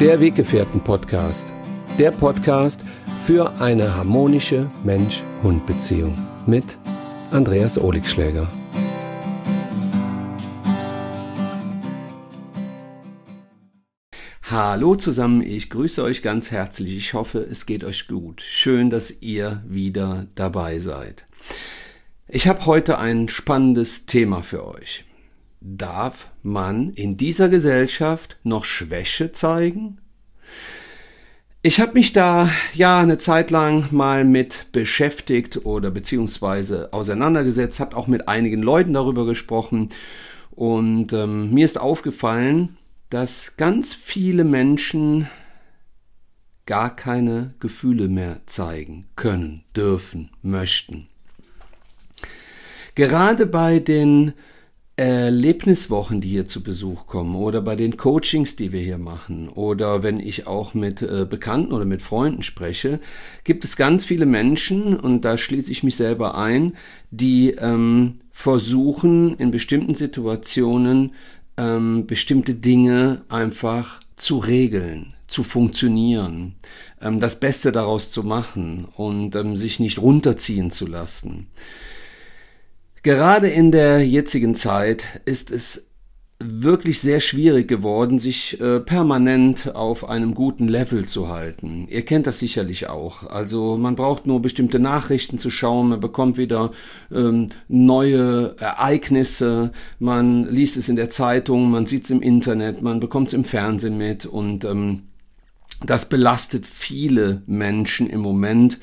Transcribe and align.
Der 0.00 0.18
Weggefährten-Podcast. 0.18 1.52
Der 1.98 2.10
Podcast 2.10 2.86
für 3.26 3.60
eine 3.60 3.94
harmonische 3.94 4.66
Mensch-Hund-Beziehung 4.82 6.16
mit 6.46 6.78
Andreas 7.30 7.78
Oligschläger. 7.78 8.50
Hallo 14.50 14.94
zusammen, 14.94 15.42
ich 15.42 15.68
grüße 15.68 16.02
euch 16.02 16.22
ganz 16.22 16.50
herzlich. 16.50 16.96
Ich 16.96 17.12
hoffe, 17.12 17.40
es 17.40 17.66
geht 17.66 17.84
euch 17.84 18.08
gut. 18.08 18.40
Schön, 18.40 18.88
dass 18.88 19.20
ihr 19.20 19.62
wieder 19.68 20.28
dabei 20.34 20.78
seid. 20.78 21.26
Ich 22.26 22.48
habe 22.48 22.64
heute 22.64 22.96
ein 22.98 23.28
spannendes 23.28 24.06
Thema 24.06 24.42
für 24.42 24.66
euch. 24.66 25.04
Darf 25.60 26.30
man 26.42 26.90
in 26.90 27.18
dieser 27.18 27.50
Gesellschaft 27.50 28.38
noch 28.42 28.64
Schwäche 28.64 29.32
zeigen? 29.32 29.98
Ich 31.62 31.78
habe 31.78 31.92
mich 31.92 32.14
da 32.14 32.48
ja 32.72 33.00
eine 33.00 33.18
Zeit 33.18 33.50
lang 33.50 33.88
mal 33.90 34.24
mit 34.24 34.72
beschäftigt 34.72 35.66
oder 35.66 35.90
beziehungsweise 35.90 36.90
auseinandergesetzt, 36.94 37.78
habe 37.78 37.98
auch 37.98 38.06
mit 38.06 38.28
einigen 38.28 38.62
Leuten 38.62 38.94
darüber 38.94 39.26
gesprochen 39.26 39.90
und 40.52 41.12
ähm, 41.12 41.52
mir 41.52 41.66
ist 41.66 41.78
aufgefallen, 41.78 42.78
dass 43.10 43.58
ganz 43.58 43.92
viele 43.92 44.44
Menschen 44.44 45.28
gar 46.64 46.96
keine 46.96 47.52
Gefühle 47.60 48.08
mehr 48.08 48.40
zeigen 48.46 49.04
können, 49.16 49.64
dürfen, 49.76 50.30
möchten. 50.40 51.08
Gerade 52.94 53.44
bei 53.44 53.80
den 53.80 54.32
Erlebniswochen, 55.00 56.20
die 56.20 56.28
hier 56.28 56.46
zu 56.46 56.62
Besuch 56.62 57.06
kommen 57.06 57.34
oder 57.34 57.62
bei 57.62 57.74
den 57.74 57.96
Coachings, 57.96 58.54
die 58.54 58.70
wir 58.70 58.82
hier 58.82 58.98
machen 58.98 59.48
oder 59.48 60.02
wenn 60.02 60.20
ich 60.20 60.46
auch 60.46 60.74
mit 60.74 61.00
äh, 61.00 61.26
Bekannten 61.28 61.72
oder 61.72 61.86
mit 61.86 62.02
Freunden 62.02 62.42
spreche, 62.42 63.00
gibt 63.42 63.64
es 63.64 63.76
ganz 63.76 64.04
viele 64.04 64.26
Menschen 64.26 65.00
und 65.00 65.24
da 65.24 65.38
schließe 65.38 65.72
ich 65.72 65.82
mich 65.82 65.96
selber 65.96 66.36
ein, 66.36 66.74
die 67.10 67.52
ähm, 67.52 68.16
versuchen 68.30 69.36
in 69.36 69.50
bestimmten 69.50 69.94
Situationen 69.94 71.14
ähm, 71.56 72.06
bestimmte 72.06 72.52
Dinge 72.52 73.22
einfach 73.30 74.00
zu 74.16 74.36
regeln, 74.36 75.14
zu 75.28 75.44
funktionieren, 75.44 76.56
ähm, 77.00 77.20
das 77.20 77.40
Beste 77.40 77.72
daraus 77.72 78.10
zu 78.10 78.22
machen 78.22 78.86
und 78.96 79.34
ähm, 79.34 79.56
sich 79.56 79.80
nicht 79.80 79.98
runterziehen 79.98 80.70
zu 80.70 80.86
lassen. 80.86 81.46
Gerade 83.02 83.48
in 83.48 83.72
der 83.72 84.06
jetzigen 84.06 84.54
Zeit 84.54 85.22
ist 85.24 85.50
es 85.50 85.90
wirklich 86.42 87.00
sehr 87.00 87.20
schwierig 87.20 87.68
geworden, 87.68 88.18
sich 88.18 88.60
äh, 88.60 88.80
permanent 88.80 89.74
auf 89.74 90.08
einem 90.08 90.34
guten 90.34 90.68
Level 90.68 91.06
zu 91.06 91.28
halten. 91.28 91.86
Ihr 91.90 92.02
kennt 92.04 92.26
das 92.26 92.38
sicherlich 92.38 92.88
auch. 92.88 93.24
Also 93.24 93.76
man 93.76 93.94
braucht 93.94 94.26
nur 94.26 94.40
bestimmte 94.40 94.78
Nachrichten 94.78 95.36
zu 95.38 95.50
schauen, 95.50 95.90
man 95.90 96.00
bekommt 96.00 96.38
wieder 96.38 96.72
ähm, 97.12 97.48
neue 97.68 98.56
Ereignisse, 98.58 99.72
man 99.98 100.46
liest 100.46 100.78
es 100.78 100.88
in 100.88 100.96
der 100.96 101.10
Zeitung, 101.10 101.70
man 101.70 101.84
sieht 101.84 102.04
es 102.04 102.10
im 102.10 102.22
Internet, 102.22 102.80
man 102.80 103.00
bekommt 103.00 103.28
es 103.28 103.34
im 103.34 103.44
Fernsehen 103.44 103.98
mit 103.98 104.24
und 104.24 104.64
ähm, 104.64 105.04
das 105.84 106.08
belastet 106.08 106.64
viele 106.64 107.42
Menschen 107.46 108.08
im 108.08 108.20
Moment 108.20 108.78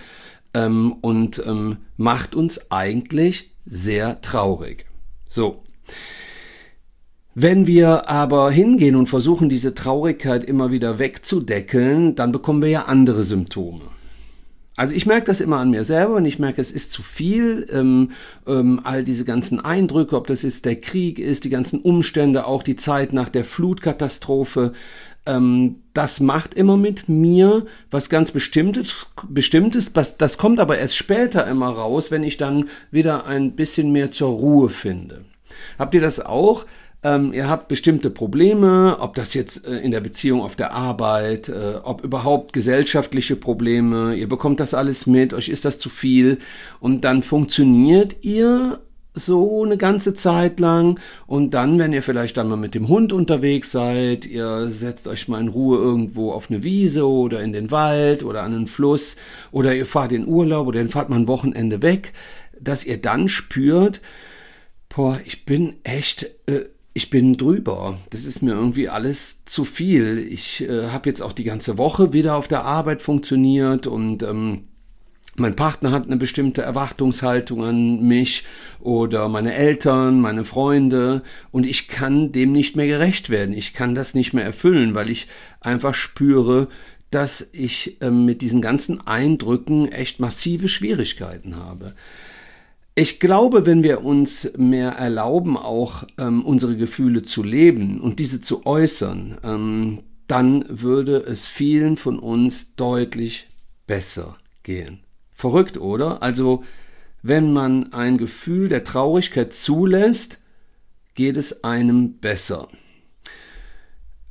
ähm, 0.54 0.94
und 1.02 1.42
ähm, 1.46 1.78
macht 1.98 2.36
uns 2.36 2.72
eigentlich 2.72 3.52
sehr 3.70 4.22
traurig. 4.22 4.86
So. 5.28 5.64
Wenn 7.36 7.68
wir 7.68 8.10
aber 8.10 8.50
hingehen 8.50 8.96
und 8.96 9.08
versuchen, 9.08 9.48
diese 9.48 9.76
Traurigkeit 9.76 10.44
immer 10.44 10.72
wieder 10.72 10.98
wegzudeckeln, 10.98 12.16
dann 12.16 12.32
bekommen 12.32 12.64
wir 12.64 12.70
ja 12.70 12.82
andere 12.86 13.24
Symptome. 13.24 13.82
Also 14.78 14.94
ich 14.94 15.08
merke 15.08 15.26
das 15.26 15.42
immer 15.42 15.58
an 15.58 15.72
mir 15.72 15.84
selber 15.84 16.16
und 16.16 16.26
ich 16.26 16.38
merke, 16.38 16.62
es 16.62 16.72
ist 16.72 16.92
zu 16.92 17.02
viel, 17.02 17.68
ähm, 17.72 18.12
ähm, 18.46 18.80
all 18.84 19.04
diese 19.04 19.26
ganzen 19.26 19.60
Eindrücke, 19.60 20.16
ob 20.16 20.28
das 20.28 20.44
jetzt 20.44 20.66
der 20.66 20.80
Krieg 20.80 21.18
ist, 21.18 21.44
die 21.44 21.50
ganzen 21.50 21.82
Umstände, 21.82 22.46
auch 22.46 22.62
die 22.62 22.76
Zeit 22.76 23.12
nach 23.12 23.30
der 23.30 23.44
Flutkatastrophe, 23.44 24.74
ähm, 25.28 25.84
das 25.94 26.20
macht 26.20 26.54
immer 26.54 26.78
mit 26.78 27.10
mir 27.10 27.66
was 27.92 28.10
ganz 28.10 28.32
Bestimmtes, 28.32 29.08
Bestimmtes, 29.28 29.96
was, 29.96 30.18
das 30.18 30.38
kommt 30.38 30.60
aber 30.60 30.78
erst 30.78 30.96
später 30.96 31.46
immer 31.48 31.70
raus, 31.70 32.10
wenn 32.12 32.24
ich 32.24 32.38
dann 32.38 32.70
wieder 32.90 33.26
ein 33.28 33.56
bisschen 33.56 33.92
mehr 33.92 34.12
zur 34.12 34.30
Ruhe 34.30 34.70
finde. 34.70 35.26
Habt 35.78 35.94
ihr 35.94 36.02
das 36.02 36.20
auch? 36.20 36.66
Ähm, 37.04 37.32
ihr 37.32 37.48
habt 37.48 37.68
bestimmte 37.68 38.10
Probleme, 38.10 38.98
ob 39.00 39.14
das 39.14 39.36
jetzt 39.36 39.68
äh, 39.68 39.78
in 39.78 39.92
der 39.92 40.02
Beziehung 40.02 40.42
auf 40.42 40.56
der 40.56 40.72
Arbeit, 40.72 41.48
äh, 41.48 41.76
ob 41.84 42.04
überhaupt 42.04 42.54
gesellschaftliche 42.54 43.36
Probleme, 43.36 44.16
ihr 44.16 44.28
bekommt 44.28 44.60
das 44.60 44.74
alles 44.74 45.06
mit, 45.06 45.34
euch 45.34 45.50
ist 45.50 45.66
das 45.66 45.78
zu 45.78 45.90
viel 45.90 46.40
und 46.80 47.02
dann 47.06 47.22
funktioniert 47.22 48.18
ihr 48.22 48.80
so 49.18 49.64
eine 49.64 49.78
ganze 49.78 50.14
Zeit 50.14 50.60
lang 50.60 51.00
und 51.26 51.54
dann, 51.54 51.80
wenn 51.80 51.94
ihr 51.94 52.04
vielleicht 52.04 52.38
dann 52.38 52.50
mal 52.50 52.56
mit 52.56 52.76
dem 52.76 52.88
Hund 52.88 53.14
unterwegs 53.14 53.72
seid, 53.72 54.26
ihr 54.26 54.70
setzt 54.70 55.08
euch 55.08 55.28
mal 55.28 55.42
in 55.42 55.48
Ruhe 55.50 55.78
irgendwo 55.78 56.32
auf 56.32 56.50
eine 56.50 56.64
Wiese 56.64 57.08
oder 57.08 57.42
in 57.42 57.54
den 57.54 57.72
Wald 57.72 58.24
oder 58.24 58.44
an 58.44 58.54
einen 58.54 58.68
Fluss 58.68 59.16
oder 59.52 59.76
ihr 59.76 59.86
fahrt 59.86 60.12
in 60.12 60.28
Urlaub 60.28 60.68
oder 60.68 60.82
ihr 60.82 60.90
fahrt 60.90 61.10
mal 61.10 61.18
ein 61.18 61.28
Wochenende 61.28 61.82
weg, 61.82 62.14
dass 62.60 62.86
ihr 62.86 63.02
dann 63.02 63.30
spürt, 63.30 64.02
boah, 64.90 65.20
ich 65.26 65.46
bin 65.46 65.76
echt 65.84 66.30
äh, 66.48 66.66
ich 66.98 67.12
bin 67.12 67.38
drüber. 67.38 68.00
Das 68.10 68.26
ist 68.26 68.42
mir 68.42 68.54
irgendwie 68.54 68.90
alles 68.90 69.46
zu 69.46 69.66
viel. 69.66 70.18
Ich 70.18 70.68
äh, 70.68 70.88
habe 70.88 71.08
jetzt 71.08 71.22
auch 71.22 71.32
die 71.32 71.44
ganze 71.44 71.78
Woche 71.78 72.12
wieder 72.12 72.36
auf 72.36 72.48
der 72.48 72.66
Arbeit 72.66 73.04
funktioniert 73.04 73.86
und 73.86 74.24
ähm, 74.24 74.64
mein 75.40 75.56
Partner 75.56 75.92
hat 75.92 76.06
eine 76.06 76.18
bestimmte 76.18 76.62
Erwartungshaltung 76.62 77.64
an 77.64 78.02
mich 78.02 78.44
oder 78.80 79.30
meine 79.30 79.54
Eltern, 79.54 80.20
meine 80.20 80.46
Freunde 80.46 81.22
und 81.52 81.66
ich 81.66 81.88
kann 81.88 82.32
dem 82.32 82.52
nicht 82.52 82.76
mehr 82.76 82.88
gerecht 82.88 83.30
werden. 83.30 83.56
Ich 83.56 83.74
kann 83.74 83.96
das 83.96 84.14
nicht 84.14 84.34
mehr 84.34 84.46
erfüllen, 84.46 84.96
weil 84.96 85.10
ich 85.10 85.28
einfach 85.62 85.94
spüre, 85.94 86.68
dass 87.12 87.48
ich 87.54 88.02
äh, 88.02 88.10
mit 88.10 88.42
diesen 88.42 88.62
ganzen 88.62 89.06
Eindrücken 89.06 89.92
echt 89.92 90.20
massive 90.20 90.68
Schwierigkeiten 90.68 91.56
habe. 91.56 91.94
Ich 92.96 93.20
glaube, 93.20 93.66
wenn 93.68 93.84
wir 93.84 94.04
uns 94.04 94.50
mehr 94.58 94.94
erlauben, 94.94 95.56
auch 95.56 96.04
ähm, 96.18 96.44
unsere 96.44 96.76
Gefühle 96.76 97.22
zu 97.22 97.44
leben 97.44 98.02
und 98.02 98.18
diese 98.18 98.42
zu 98.42 98.66
äußern, 98.66 99.38
ähm, 99.44 100.00
dann 100.28 100.66
würde 100.68 101.18
es 101.18 101.46
vielen 101.46 101.96
von 101.96 102.18
uns 102.18 102.76
deutlich 102.76 103.48
besser 103.86 104.38
gehen. 104.64 105.07
Verrückt, 105.38 105.78
oder? 105.78 106.24
Also, 106.24 106.64
wenn 107.22 107.54
man 107.54 107.94
ein 107.94 108.18
Gefühl 108.18 108.70
der 108.70 108.84
Traurigkeit 108.84 109.54
zulässt, 109.54 110.40
geht 111.14 111.38
es 111.38 111.64
einem 111.64 112.18
besser. 112.18 112.70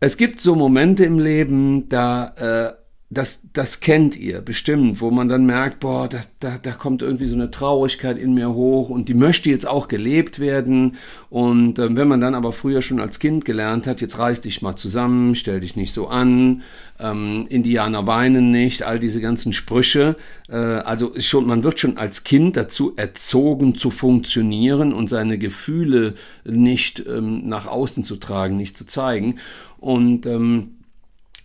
Es 0.01 0.17
gibt 0.17 0.41
so 0.41 0.57
Momente 0.57 1.05
im 1.05 1.21
Leben, 1.21 1.89
da 1.89 2.35
äh, 2.71 2.86
das, 3.09 3.43
das 3.53 3.79
kennt 3.79 4.17
ihr 4.17 4.41
bestimmt, 4.41 5.01
wo 5.01 5.13
man 5.13 5.29
dann 5.29 5.47
merkt, 5.47 5.79
boah, 5.79 6.09
da, 6.09 6.23
da, 6.41 6.59
da 6.61 6.73
kommt 6.73 7.03
irgendwie 7.03 7.27
so 7.27 7.37
eine 7.37 7.53
Traurigkeit 7.53 8.19
in 8.19 8.35
mir 8.35 8.53
hoch 8.53 8.91
und 8.91 9.09
die 9.09 9.15
möchte 9.15 9.49
jetzt 9.49 9.67
auch 9.67 9.87
gelebt 9.87 10.41
werden. 10.41 10.97
Und 11.31 11.79
äh, 11.79 11.95
wenn 11.95 12.09
man 12.09 12.21
dann 12.21 12.35
aber 12.35 12.53
früher 12.53 12.83
schon 12.83 12.99
als 12.99 13.21
Kind 13.21 13.45
gelernt 13.45 13.87
hat, 13.87 14.01
jetzt 14.01 14.19
reiß 14.19 14.41
dich 14.41 14.61
mal 14.61 14.75
zusammen, 14.75 15.37
stell 15.37 15.61
dich 15.61 15.77
nicht 15.77 15.95
so 15.95 16.09
an, 16.09 16.63
ähm, 16.99 17.47
Indianer 17.49 18.09
weinen 18.09 18.51
nicht, 18.51 18.83
all 18.83 18.99
diese 18.99 19.21
ganzen 19.21 19.53
Sprüche. 19.53 20.17
Äh, 20.49 20.57
also 20.57 21.11
ist 21.11 21.27
schon, 21.27 21.47
man 21.47 21.63
wird 21.63 21.79
schon 21.79 21.99
als 21.99 22.25
Kind 22.25 22.57
dazu 22.57 22.95
erzogen 22.97 23.77
zu 23.77 23.93
funktionieren 23.93 24.93
und 24.93 25.09
seine 25.09 25.39
Gefühle 25.39 26.15
nicht 26.45 27.05
ähm, 27.07 27.49
nach 27.49 27.69
außen 27.69 28.03
zu 28.03 28.17
tragen, 28.17 28.57
nicht 28.57 28.77
zu 28.77 28.85
zeigen. 28.85 29.37
Und 29.79 30.27
ähm, 30.27 30.76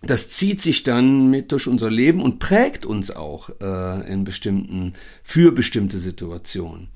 das 0.02 0.30
zieht 0.30 0.60
sich 0.60 0.82
dann 0.82 1.30
mit 1.30 1.52
durch 1.52 1.68
unser 1.68 1.90
Leben 1.90 2.20
und 2.20 2.38
prägt 2.38 2.84
uns 2.84 3.10
auch 3.10 3.50
äh, 3.60 4.12
in 4.12 4.24
bestimmten, 4.24 4.94
für 5.22 5.52
bestimmte 5.52 5.98
Situationen. 5.98 6.88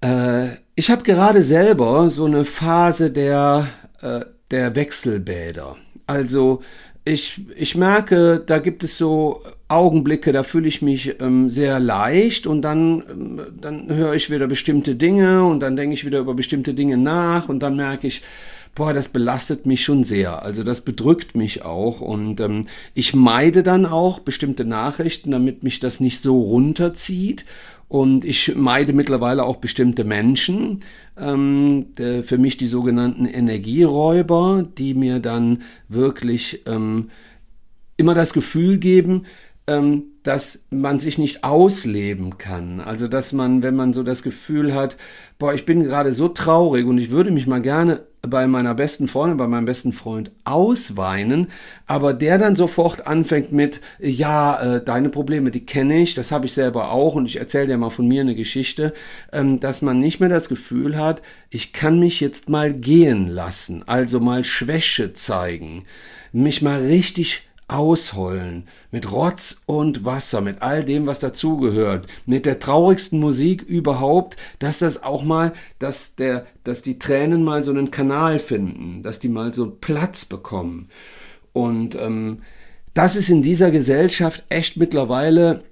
Äh, 0.00 0.56
ich 0.74 0.90
habe 0.90 1.02
gerade 1.02 1.42
selber 1.42 2.10
so 2.10 2.24
eine 2.24 2.44
Phase 2.44 3.10
der, 3.10 3.68
äh, 4.00 4.20
der 4.50 4.74
Wechselbäder. 4.74 5.76
Also 6.06 6.62
ich, 7.04 7.42
ich 7.54 7.76
merke, 7.76 8.42
da 8.44 8.58
gibt 8.58 8.82
es 8.82 8.96
so 8.96 9.42
Augenblicke, 9.68 10.32
da 10.32 10.42
fühle 10.42 10.68
ich 10.68 10.80
mich 10.80 11.20
ähm, 11.20 11.50
sehr 11.50 11.80
leicht 11.80 12.46
und 12.46 12.62
dann, 12.62 13.02
ähm, 13.10 13.40
dann 13.60 13.94
höre 13.94 14.14
ich 14.14 14.30
wieder 14.30 14.46
bestimmte 14.46 14.94
Dinge 14.94 15.44
und 15.44 15.60
dann 15.60 15.76
denke 15.76 15.92
ich 15.92 16.06
wieder 16.06 16.20
über 16.20 16.32
bestimmte 16.32 16.72
Dinge 16.72 16.96
nach 16.96 17.48
und 17.50 17.60
dann 17.60 17.76
merke 17.76 18.06
ich, 18.06 18.22
boah, 18.74 18.92
das 18.92 19.08
belastet 19.08 19.66
mich 19.66 19.84
schon 19.84 20.04
sehr. 20.04 20.42
Also 20.42 20.64
das 20.64 20.80
bedrückt 20.82 21.36
mich 21.36 21.64
auch 21.64 22.00
und 22.00 22.40
ähm, 22.40 22.66
ich 22.94 23.14
meide 23.14 23.62
dann 23.62 23.86
auch 23.86 24.18
bestimmte 24.18 24.64
Nachrichten, 24.64 25.30
damit 25.30 25.62
mich 25.62 25.80
das 25.80 26.00
nicht 26.00 26.20
so 26.20 26.40
runterzieht. 26.40 27.44
Und 27.86 28.24
ich 28.24 28.56
meide 28.56 28.92
mittlerweile 28.92 29.44
auch 29.44 29.56
bestimmte 29.56 30.04
Menschen, 30.04 30.82
ähm, 31.16 31.86
für 31.94 32.38
mich 32.38 32.56
die 32.56 32.66
sogenannten 32.66 33.26
Energieräuber, 33.26 34.66
die 34.78 34.94
mir 34.94 35.20
dann 35.20 35.62
wirklich 35.88 36.62
ähm, 36.66 37.10
immer 37.96 38.14
das 38.14 38.32
Gefühl 38.32 38.78
geben, 38.78 39.26
ähm, 39.66 40.04
dass 40.22 40.64
man 40.70 40.98
sich 40.98 41.18
nicht 41.18 41.44
ausleben 41.44 42.38
kann. 42.38 42.80
Also 42.80 43.06
dass 43.06 43.32
man, 43.32 43.62
wenn 43.62 43.76
man 43.76 43.92
so 43.92 44.02
das 44.02 44.22
Gefühl 44.22 44.74
hat, 44.74 44.96
boah, 45.38 45.54
ich 45.54 45.64
bin 45.64 45.82
gerade 45.82 46.12
so 46.12 46.28
traurig 46.28 46.86
und 46.86 46.98
ich 46.98 47.10
würde 47.10 47.30
mich 47.30 47.46
mal 47.46 47.62
gerne 47.62 48.00
bei 48.28 48.46
meiner 48.46 48.74
besten 48.74 49.08
Freundin, 49.08 49.36
bei 49.36 49.46
meinem 49.46 49.64
besten 49.64 49.92
Freund 49.92 50.30
ausweinen, 50.44 51.48
aber 51.86 52.14
der 52.14 52.38
dann 52.38 52.56
sofort 52.56 53.06
anfängt 53.06 53.52
mit, 53.52 53.80
ja, 53.98 54.76
äh, 54.76 54.84
deine 54.84 55.08
Probleme, 55.08 55.50
die 55.50 55.66
kenne 55.66 56.00
ich, 56.00 56.14
das 56.14 56.32
habe 56.32 56.46
ich 56.46 56.52
selber 56.52 56.90
auch 56.90 57.14
und 57.14 57.26
ich 57.26 57.38
erzähle 57.38 57.68
dir 57.68 57.76
mal 57.76 57.90
von 57.90 58.08
mir 58.08 58.22
eine 58.22 58.34
Geschichte, 58.34 58.94
ähm, 59.32 59.60
dass 59.60 59.82
man 59.82 59.98
nicht 59.98 60.20
mehr 60.20 60.28
das 60.28 60.48
Gefühl 60.48 60.96
hat, 60.96 61.22
ich 61.50 61.72
kann 61.72 61.98
mich 61.98 62.20
jetzt 62.20 62.48
mal 62.48 62.72
gehen 62.72 63.28
lassen, 63.28 63.82
also 63.86 64.20
mal 64.20 64.44
Schwäche 64.44 65.12
zeigen, 65.12 65.84
mich 66.32 66.62
mal 66.62 66.80
richtig 66.80 67.48
ausheulen, 67.68 68.68
mit 68.90 69.10
Rotz 69.10 69.62
und 69.66 70.04
Wasser, 70.04 70.40
mit 70.40 70.62
all 70.62 70.84
dem, 70.84 71.06
was 71.06 71.20
dazugehört, 71.20 72.06
mit 72.26 72.46
der 72.46 72.58
traurigsten 72.58 73.18
Musik 73.18 73.62
überhaupt, 73.62 74.36
dass 74.58 74.80
das 74.80 75.02
auch 75.02 75.22
mal, 75.22 75.52
dass 75.78 76.14
der, 76.14 76.46
dass 76.62 76.82
die 76.82 76.98
Tränen 76.98 77.42
mal 77.42 77.64
so 77.64 77.70
einen 77.70 77.90
Kanal 77.90 78.38
finden, 78.38 79.02
dass 79.02 79.18
die 79.18 79.28
mal 79.28 79.54
so 79.54 79.70
Platz 79.70 80.24
bekommen. 80.24 80.88
Und 81.52 81.94
ähm, 81.94 82.42
das 82.92 83.16
ist 83.16 83.30
in 83.30 83.42
dieser 83.42 83.70
Gesellschaft 83.70 84.44
echt 84.48 84.76
mittlerweile 84.76 85.64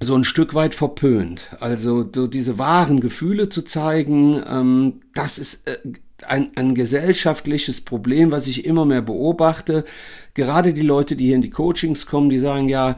so 0.00 0.16
ein 0.16 0.24
Stück 0.24 0.54
weit 0.54 0.74
verpönt. 0.74 1.48
Also 1.60 2.08
so 2.12 2.26
diese 2.26 2.58
wahren 2.58 3.00
Gefühle 3.00 3.48
zu 3.48 3.62
zeigen, 3.62 4.42
ähm, 4.46 5.00
das 5.14 5.38
ist 5.38 5.66
äh, 5.66 5.78
ein, 6.28 6.50
ein 6.56 6.74
gesellschaftliches 6.74 7.80
Problem, 7.80 8.30
was 8.30 8.46
ich 8.46 8.64
immer 8.64 8.84
mehr 8.84 9.02
beobachte. 9.02 9.84
Gerade 10.34 10.72
die 10.72 10.82
Leute, 10.82 11.16
die 11.16 11.26
hier 11.26 11.36
in 11.36 11.42
die 11.42 11.50
Coachings 11.50 12.06
kommen, 12.06 12.30
die 12.30 12.38
sagen 12.38 12.68
ja, 12.68 12.96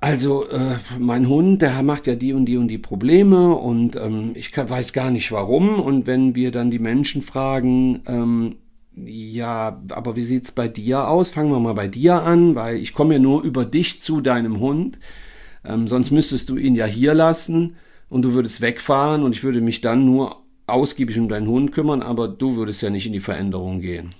also 0.00 0.48
äh, 0.48 0.76
mein 0.98 1.28
Hund, 1.28 1.62
der 1.62 1.82
macht 1.82 2.06
ja 2.06 2.14
die 2.14 2.32
und 2.32 2.46
die 2.46 2.58
und 2.58 2.68
die 2.68 2.78
Probleme 2.78 3.54
und 3.54 3.96
ähm, 3.96 4.32
ich 4.34 4.52
kann, 4.52 4.68
weiß 4.68 4.92
gar 4.92 5.10
nicht 5.10 5.32
warum. 5.32 5.80
Und 5.80 6.06
wenn 6.06 6.34
wir 6.34 6.50
dann 6.50 6.70
die 6.70 6.78
Menschen 6.78 7.22
fragen, 7.22 8.02
ähm, 8.06 8.56
ja, 8.94 9.82
aber 9.90 10.16
wie 10.16 10.22
sieht's 10.22 10.52
bei 10.52 10.68
dir 10.68 11.08
aus? 11.08 11.28
Fangen 11.28 11.50
wir 11.50 11.60
mal 11.60 11.74
bei 11.74 11.88
dir 11.88 12.22
an, 12.22 12.54
weil 12.54 12.76
ich 12.76 12.94
komme 12.94 13.14
ja 13.14 13.20
nur 13.20 13.42
über 13.42 13.64
dich 13.64 14.00
zu 14.00 14.20
deinem 14.20 14.60
Hund. 14.60 14.98
Ähm, 15.64 15.88
sonst 15.88 16.10
müsstest 16.10 16.48
du 16.48 16.56
ihn 16.56 16.74
ja 16.74 16.86
hier 16.86 17.14
lassen 17.14 17.76
und 18.08 18.22
du 18.22 18.34
würdest 18.34 18.60
wegfahren 18.60 19.22
und 19.22 19.32
ich 19.32 19.44
würde 19.44 19.60
mich 19.60 19.80
dann 19.80 20.04
nur 20.04 20.45
ausgiebig 20.66 21.18
um 21.18 21.28
deinen 21.28 21.48
Hund 21.48 21.72
kümmern, 21.72 22.02
aber 22.02 22.28
du 22.28 22.56
würdest 22.56 22.82
ja 22.82 22.90
nicht 22.90 23.06
in 23.06 23.12
die 23.12 23.20
Veränderung 23.20 23.80
gehen. 23.80 24.14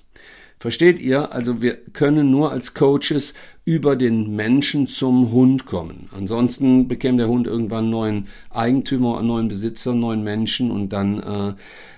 Versteht 0.58 0.98
ihr? 0.98 1.32
Also 1.32 1.60
wir 1.60 1.76
können 1.92 2.30
nur 2.30 2.50
als 2.50 2.74
Coaches 2.74 3.34
über 3.66 3.96
den 3.96 4.36
Menschen 4.36 4.86
zum 4.86 5.32
Hund 5.32 5.66
kommen. 5.66 6.08
Ansonsten 6.16 6.86
bekäme 6.86 7.18
der 7.18 7.26
Hund 7.26 7.48
irgendwann 7.48 7.84
einen 7.84 7.90
neuen 7.90 8.28
Eigentümer, 8.48 9.18
einen 9.18 9.26
neuen 9.26 9.48
Besitzer, 9.48 9.90
einen 9.90 10.00
neuen 10.00 10.22
Menschen 10.22 10.70
und 10.70 10.90
dann 10.90 11.18
äh, 11.18 11.54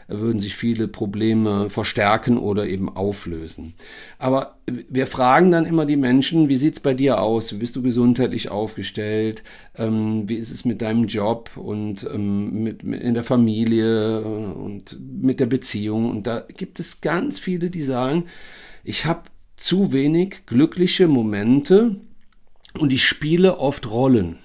würden 0.08 0.40
sich 0.40 0.56
viele 0.56 0.88
Probleme 0.88 1.68
verstärken 1.68 2.38
oder 2.38 2.66
eben 2.66 2.88
auflösen. 2.88 3.74
Aber 4.18 4.56
wir 4.66 5.06
fragen 5.06 5.50
dann 5.50 5.66
immer 5.66 5.84
die 5.84 5.98
Menschen, 5.98 6.48
wie 6.48 6.56
sieht's 6.56 6.80
bei 6.80 6.94
dir 6.94 7.20
aus? 7.20 7.52
Wie 7.52 7.58
bist 7.58 7.76
du 7.76 7.82
gesundheitlich 7.82 8.48
aufgestellt? 8.48 9.42
Ähm, 9.76 10.26
wie 10.26 10.36
ist 10.36 10.50
es 10.50 10.64
mit 10.64 10.80
deinem 10.80 11.06
Job 11.06 11.50
und 11.56 12.08
ähm, 12.10 12.62
mit, 12.62 12.82
mit, 12.82 13.02
in 13.02 13.12
der 13.12 13.24
Familie 13.24 14.22
und 14.22 14.98
mit 15.22 15.38
der 15.38 15.46
Beziehung? 15.46 16.08
Und 16.08 16.26
da 16.26 16.46
gibt 16.56 16.80
es 16.80 17.02
ganz 17.02 17.38
viele, 17.38 17.68
die 17.68 17.82
sagen, 17.82 18.24
ich 18.84 19.04
habe 19.04 19.24
zu 19.58 19.92
wenig 19.92 20.46
glückliche 20.46 21.08
Momente 21.08 21.96
und 22.78 22.92
ich 22.92 23.04
spiele 23.04 23.58
oft 23.58 23.90
Rollen. 23.90 24.38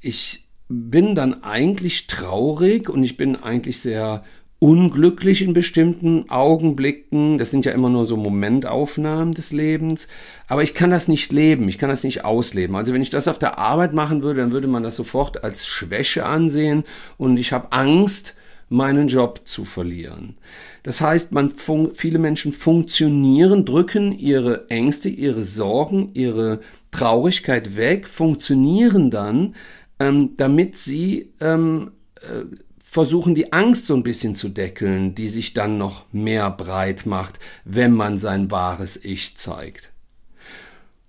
Ich 0.00 0.46
bin 0.68 1.14
dann 1.14 1.42
eigentlich 1.42 2.06
traurig 2.06 2.88
und 2.88 3.02
ich 3.02 3.16
bin 3.16 3.36
eigentlich 3.36 3.80
sehr 3.80 4.24
unglücklich 4.58 5.42
in 5.42 5.52
bestimmten 5.52 6.30
Augenblicken. 6.30 7.38
Das 7.38 7.50
sind 7.50 7.64
ja 7.64 7.72
immer 7.72 7.88
nur 7.88 8.06
so 8.06 8.16
Momentaufnahmen 8.16 9.34
des 9.34 9.52
Lebens. 9.52 10.08
Aber 10.46 10.62
ich 10.62 10.74
kann 10.74 10.90
das 10.90 11.08
nicht 11.08 11.32
leben. 11.32 11.68
Ich 11.68 11.78
kann 11.78 11.90
das 11.90 12.04
nicht 12.04 12.24
ausleben. 12.24 12.76
Also 12.76 12.92
wenn 12.92 13.02
ich 13.02 13.10
das 13.10 13.28
auf 13.28 13.38
der 13.38 13.58
Arbeit 13.58 13.92
machen 13.92 14.22
würde, 14.22 14.40
dann 14.40 14.52
würde 14.52 14.68
man 14.68 14.82
das 14.82 14.96
sofort 14.96 15.42
als 15.44 15.66
Schwäche 15.66 16.24
ansehen 16.26 16.84
und 17.18 17.36
ich 17.36 17.52
habe 17.52 17.72
Angst, 17.72 18.34
meinen 18.68 19.08
Job 19.08 19.42
zu 19.44 19.64
verlieren. 19.64 20.36
Das 20.82 21.00
heißt, 21.00 21.32
man 21.32 21.52
viele 21.94 22.18
Menschen 22.18 22.52
funktionieren, 22.52 23.64
drücken 23.64 24.12
ihre 24.12 24.68
Ängste, 24.70 25.08
ihre 25.08 25.44
Sorgen, 25.44 26.10
ihre 26.14 26.60
Traurigkeit 26.90 27.76
weg, 27.76 28.08
funktionieren 28.08 29.10
dann, 29.10 29.54
ähm, 30.00 30.36
damit 30.36 30.76
sie 30.76 31.32
ähm, 31.40 31.92
äh, 32.16 32.44
versuchen, 32.84 33.34
die 33.34 33.52
Angst 33.52 33.86
so 33.86 33.94
ein 33.94 34.02
bisschen 34.02 34.34
zu 34.34 34.48
deckeln, 34.48 35.14
die 35.14 35.28
sich 35.28 35.52
dann 35.52 35.78
noch 35.78 36.04
mehr 36.12 36.50
breit 36.50 37.06
macht, 37.06 37.38
wenn 37.64 37.92
man 37.92 38.18
sein 38.18 38.50
wahres 38.50 38.96
Ich 39.04 39.36
zeigt. 39.36 39.90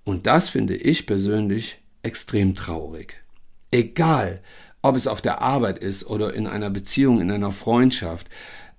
Und 0.04 0.26
das 0.28 0.50
finde 0.50 0.76
ich 0.76 1.06
persönlich 1.06 1.80
extrem 2.04 2.56
traurig. 2.56 3.16
Egal, 3.72 4.42
ob 4.82 4.96
es 4.96 5.08
auf 5.08 5.22
der 5.22 5.42
Arbeit 5.42 5.80
ist 5.80 6.08
oder 6.08 6.34
in 6.34 6.48
einer 6.48 6.70
Beziehung, 6.70 7.22
in 7.22 7.32
einer 7.32 7.52
Freundschaft. 7.52 8.28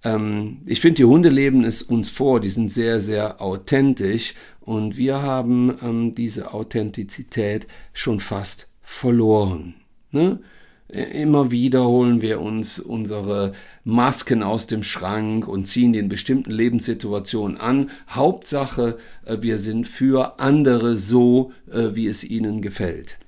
Ähm, 0.05 0.59
ich 0.67 0.81
finde, 0.81 0.97
die 0.97 1.05
Hunde 1.05 1.29
leben 1.29 1.65
es 1.65 1.83
uns 1.83 2.09
vor, 2.09 2.41
die 2.41 2.49
sind 2.49 2.71
sehr, 2.71 3.01
sehr 3.01 3.41
authentisch 3.41 4.35
und 4.61 4.97
wir 4.97 5.23
haben 5.23 5.77
ähm, 5.83 6.15
diese 6.15 6.53
Authentizität 6.53 7.67
schon 7.93 8.21
fast 8.21 8.69
verloren. 8.83 9.75
Ne? 10.11 10.41
Immer 10.89 11.51
wieder 11.51 11.87
holen 11.87 12.23
wir 12.23 12.41
uns 12.41 12.81
unsere 12.81 13.53
Masken 13.85 14.43
aus 14.43 14.67
dem 14.67 14.83
Schrank 14.83 15.47
und 15.47 15.67
ziehen 15.67 15.93
die 15.93 15.99
in 15.99 16.09
bestimmten 16.09 16.51
Lebenssituationen 16.51 17.59
an. 17.59 17.91
Hauptsache, 18.09 18.97
äh, 19.27 19.39
wir 19.41 19.59
sind 19.59 19.87
für 19.87 20.41
andere 20.41 20.97
so, 20.97 21.53
äh, 21.71 21.95
wie 21.95 22.07
es 22.07 22.25
ihnen 22.25 22.63
gefällt. 22.63 23.19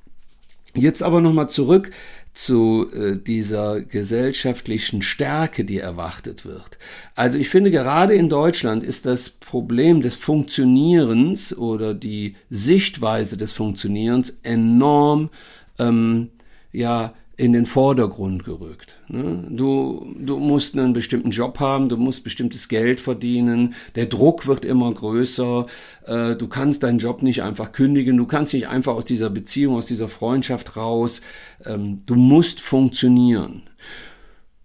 Jetzt 0.75 1.02
aber 1.02 1.20
nochmal 1.20 1.50
zurück 1.50 1.90
zu 2.32 2.88
äh, 2.94 3.17
dieser 3.17 3.81
gesellschaftlichen 3.81 5.03
Stärke, 5.03 5.65
die 5.65 5.79
erwartet 5.79 6.44
wird. 6.44 6.79
Also 7.15 7.38
ich 7.38 7.49
finde, 7.49 7.71
gerade 7.71 8.15
in 8.15 8.29
Deutschland 8.29 8.85
ist 8.85 9.05
das 9.05 9.31
Problem 9.31 10.00
des 10.00 10.15
Funktionierens 10.15 11.56
oder 11.56 11.93
die 11.93 12.37
Sichtweise 12.49 13.37
des 13.37 13.53
Funktionierens 13.53 14.39
enorm 14.43 15.31
ähm, 15.79 16.31
ja, 16.72 17.15
in 17.41 17.55
den 17.55 17.65
Vordergrund 17.65 18.44
gerückt. 18.44 18.99
Ne? 19.09 19.47
Du, 19.49 20.15
du 20.20 20.39
musst 20.39 20.77
einen 20.77 20.93
bestimmten 20.93 21.31
Job 21.31 21.59
haben, 21.59 21.89
du 21.89 21.97
musst 21.97 22.23
bestimmtes 22.23 22.69
Geld 22.69 23.01
verdienen, 23.01 23.73
der 23.94 24.05
Druck 24.05 24.47
wird 24.47 24.67
immer 24.67 24.93
größer, 24.93 25.67
äh, 26.05 26.37
du 26.37 26.49
kannst 26.49 26.82
deinen 26.82 26.99
Job 26.99 27.23
nicht 27.23 27.43
einfach 27.43 27.73
kündigen, 27.73 28.19
du 28.19 28.27
kannst 28.27 28.53
nicht 28.53 28.69
einfach 28.69 28.93
aus 28.93 29.06
dieser 29.06 29.31
Beziehung, 29.31 29.77
aus 29.77 29.87
dieser 29.87 30.11
Freundschaft 30.11 30.77
raus, 30.77 31.23
ähm, 31.65 32.03
du 32.05 32.15
musst 32.15 32.61
funktionieren. 32.61 33.63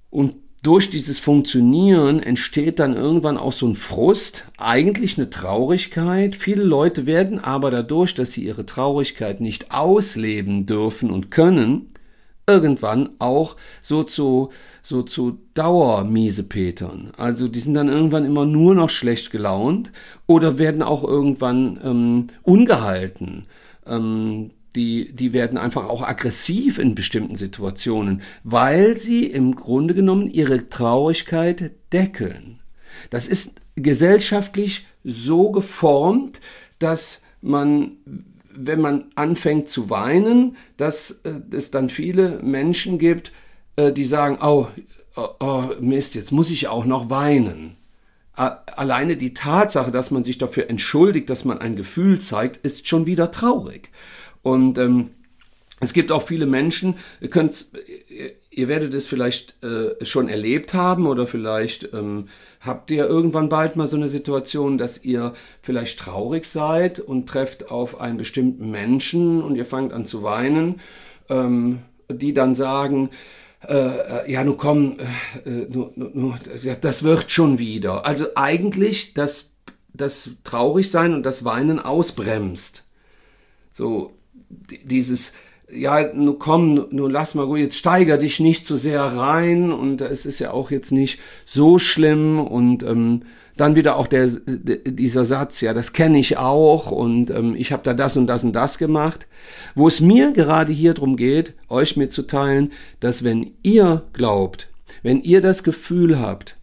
Und 0.09 0.33
durch 0.61 0.89
dieses 0.89 1.17
Funktionieren 1.17 2.21
entsteht 2.21 2.79
dann 2.79 2.97
irgendwann 2.97 3.37
auch 3.37 3.53
so 3.53 3.67
ein 3.67 3.77
Frust, 3.77 4.47
eigentlich 4.57 5.17
eine 5.17 5.29
Traurigkeit. 5.29 6.35
Viele 6.35 6.63
Leute 6.63 7.05
werden 7.05 7.39
aber 7.39 7.71
dadurch, 7.71 8.15
dass 8.15 8.33
sie 8.33 8.43
ihre 8.43 8.65
Traurigkeit 8.65 9.39
nicht 9.39 9.71
ausleben 9.71 10.65
dürfen 10.65 11.09
und 11.09 11.31
können, 11.31 11.91
irgendwann 12.47 13.09
auch 13.19 13.55
so 13.81 14.03
zu, 14.03 14.51
so 14.83 15.01
zu 15.01 15.39
Dauermiesepetern. 15.53 17.11
Also 17.17 17.47
die 17.47 17.59
sind 17.59 17.73
dann 17.73 17.89
irgendwann 17.89 18.25
immer 18.25 18.45
nur 18.45 18.75
noch 18.75 18.89
schlecht 18.89 19.31
gelaunt 19.31 19.91
oder 20.27 20.57
werden 20.57 20.81
auch 20.81 21.03
irgendwann 21.03 21.79
ähm, 21.83 22.27
ungehalten. 22.43 23.45
Ähm, 23.85 24.51
die, 24.75 25.15
die 25.15 25.33
werden 25.33 25.57
einfach 25.57 25.87
auch 25.87 26.03
aggressiv 26.03 26.79
in 26.79 26.95
bestimmten 26.95 27.35
Situationen, 27.35 28.21
weil 28.43 28.97
sie 28.97 29.25
im 29.25 29.55
Grunde 29.55 29.93
genommen 29.93 30.27
ihre 30.27 30.69
Traurigkeit 30.69 31.71
deckeln. 31.93 32.59
Das 33.09 33.27
ist 33.27 33.55
gesellschaftlich 33.75 34.85
so 35.03 35.51
geformt, 35.51 36.41
dass 36.79 37.21
man 37.41 37.93
wenn 38.57 38.81
man 38.81 39.05
anfängt 39.15 39.69
zu 39.69 39.89
weinen, 39.89 40.57
dass 40.77 41.21
äh, 41.23 41.41
es 41.51 41.71
dann 41.71 41.89
viele 41.89 42.39
Menschen 42.41 42.99
gibt, 42.99 43.31
äh, 43.75 43.91
die 43.91 44.05
sagen, 44.05 44.39
oh, 44.41 44.67
oh, 45.15 45.27
oh, 45.39 45.69
Mist, 45.79 46.15
jetzt 46.15 46.31
muss 46.31 46.49
ich 46.49 46.67
auch 46.67 46.85
noch 46.85 47.09
weinen. 47.09 47.77
alleine 48.33 49.15
die 49.15 49.33
Tatsache, 49.33 49.91
dass 49.91 50.11
man 50.11 50.25
sich 50.25 50.37
dafür 50.37 50.69
entschuldigt, 50.69 51.29
dass 51.29 51.45
man 51.45 51.59
ein 51.59 51.77
Gefühl 51.77 52.19
zeigt, 52.19 52.57
ist 52.57 52.87
schon 52.87 53.05
wieder 53.05 53.31
traurig. 53.31 53.91
Und 54.41 54.77
ähm, 54.77 55.11
es 55.79 55.93
gibt 55.93 56.11
auch 56.11 56.27
viele 56.27 56.45
Menschen, 56.45 56.95
ihr, 57.21 57.29
könnt, 57.29 57.65
ihr 58.55 58.69
werdet 58.69 58.93
es 58.93 59.05
vielleicht 59.05 59.61
äh, 59.63 60.03
schon 60.05 60.29
erlebt 60.29 60.73
haben 60.73 61.07
oder 61.07 61.27
vielleicht 61.27 61.93
ähm, 61.93 62.29
habt 62.61 62.89
ihr 62.89 63.05
irgendwann 63.05 63.49
bald 63.49 63.75
mal 63.75 63.87
so 63.87 63.97
eine 63.97 64.07
Situation, 64.07 64.77
dass 64.77 65.03
ihr 65.03 65.33
vielleicht 65.61 65.99
traurig 65.99 66.45
seid 66.45 66.99
und 66.99 67.27
trefft 67.27 67.69
auf 67.69 67.99
einen 67.99 68.17
bestimmten 68.17 68.71
Menschen 68.71 69.43
und 69.43 69.55
ihr 69.55 69.65
fangt 69.65 69.91
an 69.91 70.05
zu 70.05 70.23
weinen, 70.23 70.79
ähm, 71.29 71.79
die 72.09 72.33
dann 72.33 72.55
sagen, 72.55 73.09
äh, 73.67 74.31
ja, 74.31 74.43
nun 74.43 74.57
komm, 74.57 74.97
äh, 75.45 75.49
nu, 75.49 75.91
nu, 75.95 76.35
das 76.79 77.03
wird 77.03 77.31
schon 77.31 77.59
wieder. 77.59 78.05
Also 78.05 78.27
eigentlich 78.35 79.13
das, 79.13 79.51
das 79.93 80.29
Traurigsein 80.45 81.13
und 81.13 81.23
das 81.23 81.43
Weinen 81.43 81.79
ausbremst. 81.79 82.85
So 83.71 84.13
dieses, 84.49 85.33
ja, 85.75 86.13
nun 86.13 86.39
komm, 86.39 86.87
nun 86.89 87.11
lass 87.11 87.35
mal 87.35 87.45
gut, 87.45 87.59
jetzt 87.59 87.77
steiger 87.77 88.17
dich 88.17 88.39
nicht 88.39 88.65
zu 88.65 88.77
sehr 88.77 89.01
rein 89.01 89.71
und 89.71 90.01
es 90.01 90.25
ist 90.25 90.39
ja 90.39 90.51
auch 90.51 90.71
jetzt 90.71 90.91
nicht 90.91 91.19
so 91.45 91.79
schlimm 91.79 92.39
und 92.39 92.83
ähm, 92.83 93.23
dann 93.57 93.75
wieder 93.75 93.95
auch 93.95 94.07
der, 94.07 94.27
dieser 94.27 95.25
Satz, 95.25 95.61
ja, 95.61 95.73
das 95.73 95.93
kenne 95.93 96.19
ich 96.19 96.37
auch 96.37 96.91
und 96.91 97.29
ähm, 97.29 97.55
ich 97.55 97.71
habe 97.71 97.83
da 97.83 97.93
das 97.93 98.17
und 98.17 98.27
das 98.27 98.43
und 98.43 98.53
das 98.53 98.77
gemacht. 98.77 99.27
Wo 99.75 99.87
es 99.87 100.01
mir 100.01 100.31
gerade 100.31 100.73
hier 100.73 100.93
drum 100.93 101.15
geht, 101.15 101.53
euch 101.69 101.95
mitzuteilen, 101.95 102.73
dass 102.99 103.23
wenn 103.23 103.53
ihr 103.63 104.03
glaubt, 104.13 104.67
wenn 105.03 105.21
ihr 105.21 105.41
das 105.41 105.63
Gefühl 105.63 106.19
habt, 106.19 106.57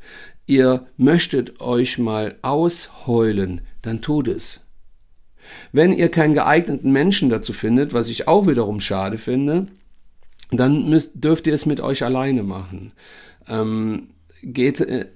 ihr 0.47 0.87
möchtet 0.97 1.61
euch 1.61 1.99
mal 1.99 2.37
ausheulen, 2.43 3.63
dann 3.81 4.03
tut 4.03 4.29
es. 4.29 4.62
Wenn 5.73 5.93
ihr 5.93 6.09
keinen 6.09 6.35
geeigneten 6.35 6.93
Menschen 6.93 7.31
dazu 7.31 7.53
findet, 7.53 7.95
was 7.95 8.09
ich 8.09 8.29
auch 8.29 8.47
wiederum 8.47 8.81
schade 8.81 9.19
finde, 9.19 9.69
dann 10.51 10.89
müsst, 10.89 11.13
dürft 11.15 11.47
ihr 11.47 11.55
es 11.55 11.67
mit 11.67 11.81
euch 11.81 12.05
alleine 12.05 12.43
machen. 12.43 12.93
Ähm, 13.49 14.09
geht, 14.43 14.81
äh, 14.81 15.07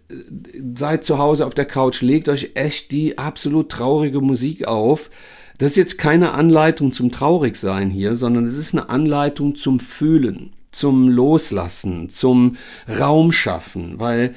seid 0.76 1.04
zu 1.04 1.18
Hause 1.18 1.46
auf 1.46 1.54
der 1.54 1.64
Couch, 1.64 2.00
legt 2.00 2.28
euch 2.28 2.52
echt 2.54 2.92
die 2.92 3.18
absolut 3.18 3.70
traurige 3.70 4.20
Musik 4.20 4.66
auf. 4.66 5.10
Das 5.58 5.70
ist 5.72 5.76
jetzt 5.76 5.98
keine 5.98 6.32
Anleitung 6.32 6.92
zum 6.92 7.10
Traurigsein 7.10 7.90
hier, 7.90 8.14
sondern 8.16 8.44
es 8.44 8.56
ist 8.56 8.74
eine 8.74 8.88
Anleitung 8.88 9.54
zum 9.54 9.80
Fühlen, 9.80 10.52
zum 10.70 11.08
Loslassen, 11.08 12.10
zum 12.10 12.56
Raumschaffen, 12.88 13.98
weil 13.98 14.34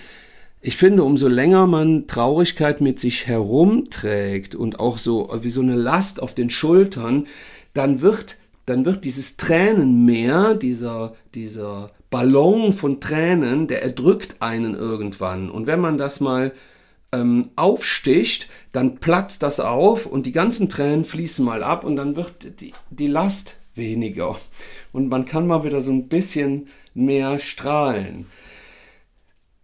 ich 0.61 0.75
finde, 0.75 1.03
umso 1.03 1.27
länger 1.27 1.67
man 1.67 2.07
Traurigkeit 2.07 2.81
mit 2.81 2.99
sich 2.99 3.27
herumträgt 3.27 4.55
und 4.55 4.79
auch 4.79 4.97
so 4.97 5.29
wie 5.41 5.49
so 5.49 5.61
eine 5.61 5.75
Last 5.75 6.21
auf 6.21 6.33
den 6.33 6.49
Schultern, 6.49 7.27
dann 7.73 8.01
wird, 8.01 8.35
dann 8.65 8.83
wird 8.83 9.05
dieses 9.05 9.37
Tränenmeer, 9.37 10.55
dieser, 10.55 11.15
dieser 11.33 11.91
Ballon 12.09 12.73
von 12.73 12.99
Tränen, 12.99 13.67
der 13.67 13.83
erdrückt 13.83 14.37
einen 14.41 14.75
irgendwann. 14.75 15.49
Und 15.49 15.65
wenn 15.65 15.79
man 15.79 15.97
das 15.97 16.19
mal 16.19 16.51
ähm, 17.13 17.51
aufsticht, 17.55 18.49
dann 18.73 18.97
platzt 18.97 19.43
das 19.43 19.61
auf 19.61 20.05
und 20.05 20.25
die 20.25 20.33
ganzen 20.33 20.67
Tränen 20.67 21.05
fließen 21.05 21.43
mal 21.43 21.63
ab 21.63 21.85
und 21.85 21.95
dann 21.95 22.17
wird 22.17 22.59
die, 22.59 22.73
die 22.89 23.07
Last 23.07 23.55
weniger. 23.75 24.37
Und 24.91 25.07
man 25.07 25.23
kann 25.23 25.47
mal 25.47 25.63
wieder 25.63 25.81
so 25.81 25.91
ein 25.91 26.09
bisschen 26.09 26.67
mehr 26.93 27.39
strahlen 27.39 28.25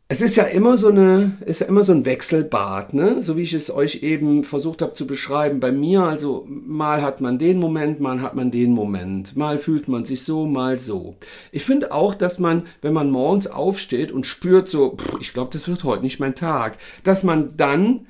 es 0.07 0.21
ist 0.21 0.35
ja 0.35 0.43
immer 0.43 0.77
so 0.77 0.89
eine, 0.89 1.31
ist 1.45 1.61
ja 1.61 1.67
immer 1.67 1.83
so 1.83 1.91
ein 1.91 2.05
Wechselbad, 2.05 2.93
ne? 2.93 3.23
So 3.23 3.37
wie 3.37 3.41
ich 3.41 3.53
es 3.53 3.71
euch 3.71 4.03
eben 4.03 4.43
versucht 4.43 4.83
habe 4.83 4.93
zu 4.93 5.07
beschreiben. 5.07 5.59
Bei 5.59 5.71
mir, 5.71 6.03
also 6.03 6.45
mal 6.47 7.01
hat 7.01 7.21
man 7.21 7.39
den 7.39 7.57
Moment, 7.57 7.99
mal 7.99 8.21
hat 8.21 8.35
man 8.35 8.51
den 8.51 8.71
Moment. 8.71 9.35
Mal 9.35 9.57
fühlt 9.57 9.87
man 9.87 10.05
sich 10.05 10.23
so, 10.23 10.45
mal 10.45 10.77
so. 10.77 11.15
Ich 11.51 11.65
finde 11.65 11.91
auch, 11.91 12.13
dass 12.13 12.37
man, 12.37 12.67
wenn 12.83 12.93
man 12.93 13.09
morgens 13.09 13.47
aufsteht 13.47 14.11
und 14.11 14.27
spürt 14.27 14.69
so, 14.69 14.95
pff, 14.95 15.17
ich 15.21 15.33
glaube, 15.33 15.49
das 15.51 15.67
wird 15.67 15.83
heute 15.83 16.03
nicht 16.03 16.19
mein 16.19 16.35
Tag, 16.35 16.77
dass 17.03 17.23
man 17.23 17.57
dann 17.57 18.05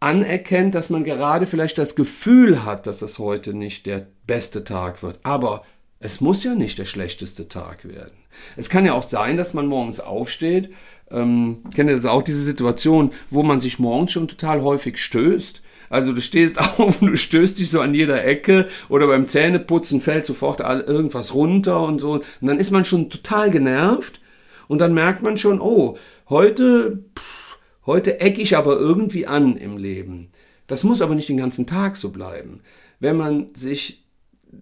anerkennt, 0.00 0.74
dass 0.74 0.88
man 0.88 1.04
gerade 1.04 1.46
vielleicht 1.46 1.76
das 1.76 1.96
Gefühl 1.96 2.64
hat, 2.64 2.86
dass 2.86 3.00
das 3.00 3.18
heute 3.18 3.52
nicht 3.52 3.84
der 3.84 4.06
beste 4.26 4.64
Tag 4.64 5.02
wird. 5.02 5.20
Aber 5.22 5.64
es 6.00 6.22
muss 6.22 6.44
ja 6.44 6.54
nicht 6.54 6.78
der 6.78 6.84
schlechteste 6.86 7.48
Tag 7.48 7.86
werden. 7.86 8.12
Es 8.56 8.70
kann 8.70 8.86
ja 8.86 8.94
auch 8.94 9.02
sein, 9.02 9.36
dass 9.36 9.54
man 9.54 9.66
morgens 9.66 10.00
aufsteht 10.00 10.70
ähm, 11.10 11.62
kennt 11.74 11.88
ihr 11.88 11.96
das 11.96 12.06
auch, 12.06 12.22
diese 12.22 12.42
Situation, 12.42 13.12
wo 13.30 13.42
man 13.42 13.60
sich 13.60 13.78
morgens 13.78 14.12
schon 14.12 14.28
total 14.28 14.62
häufig 14.62 14.98
stößt? 14.98 15.62
Also 15.88 16.12
du 16.12 16.20
stehst 16.20 16.58
auf 16.78 17.00
und 17.00 17.08
du 17.08 17.16
stößt 17.16 17.58
dich 17.58 17.70
so 17.70 17.80
an 17.80 17.94
jeder 17.94 18.24
Ecke 18.24 18.68
oder 18.88 19.06
beim 19.06 19.28
Zähneputzen 19.28 20.00
fällt 20.00 20.26
sofort 20.26 20.60
irgendwas 20.60 21.34
runter 21.34 21.82
und 21.82 22.00
so. 22.00 22.12
Und 22.14 22.24
dann 22.40 22.58
ist 22.58 22.72
man 22.72 22.84
schon 22.84 23.10
total 23.10 23.50
genervt 23.50 24.20
und 24.68 24.78
dann 24.78 24.94
merkt 24.94 25.22
man 25.22 25.38
schon, 25.38 25.60
oh, 25.60 25.96
heute, 26.28 27.04
pff, 27.16 27.58
heute 27.86 28.20
ecke 28.20 28.42
ich 28.42 28.56
aber 28.56 28.76
irgendwie 28.76 29.26
an 29.26 29.56
im 29.56 29.78
Leben. 29.78 30.30
Das 30.66 30.82
muss 30.82 31.02
aber 31.02 31.14
nicht 31.14 31.28
den 31.28 31.36
ganzen 31.36 31.68
Tag 31.68 31.96
so 31.96 32.10
bleiben. 32.10 32.60
Wenn 32.98 33.16
man 33.16 33.54
sich 33.54 34.05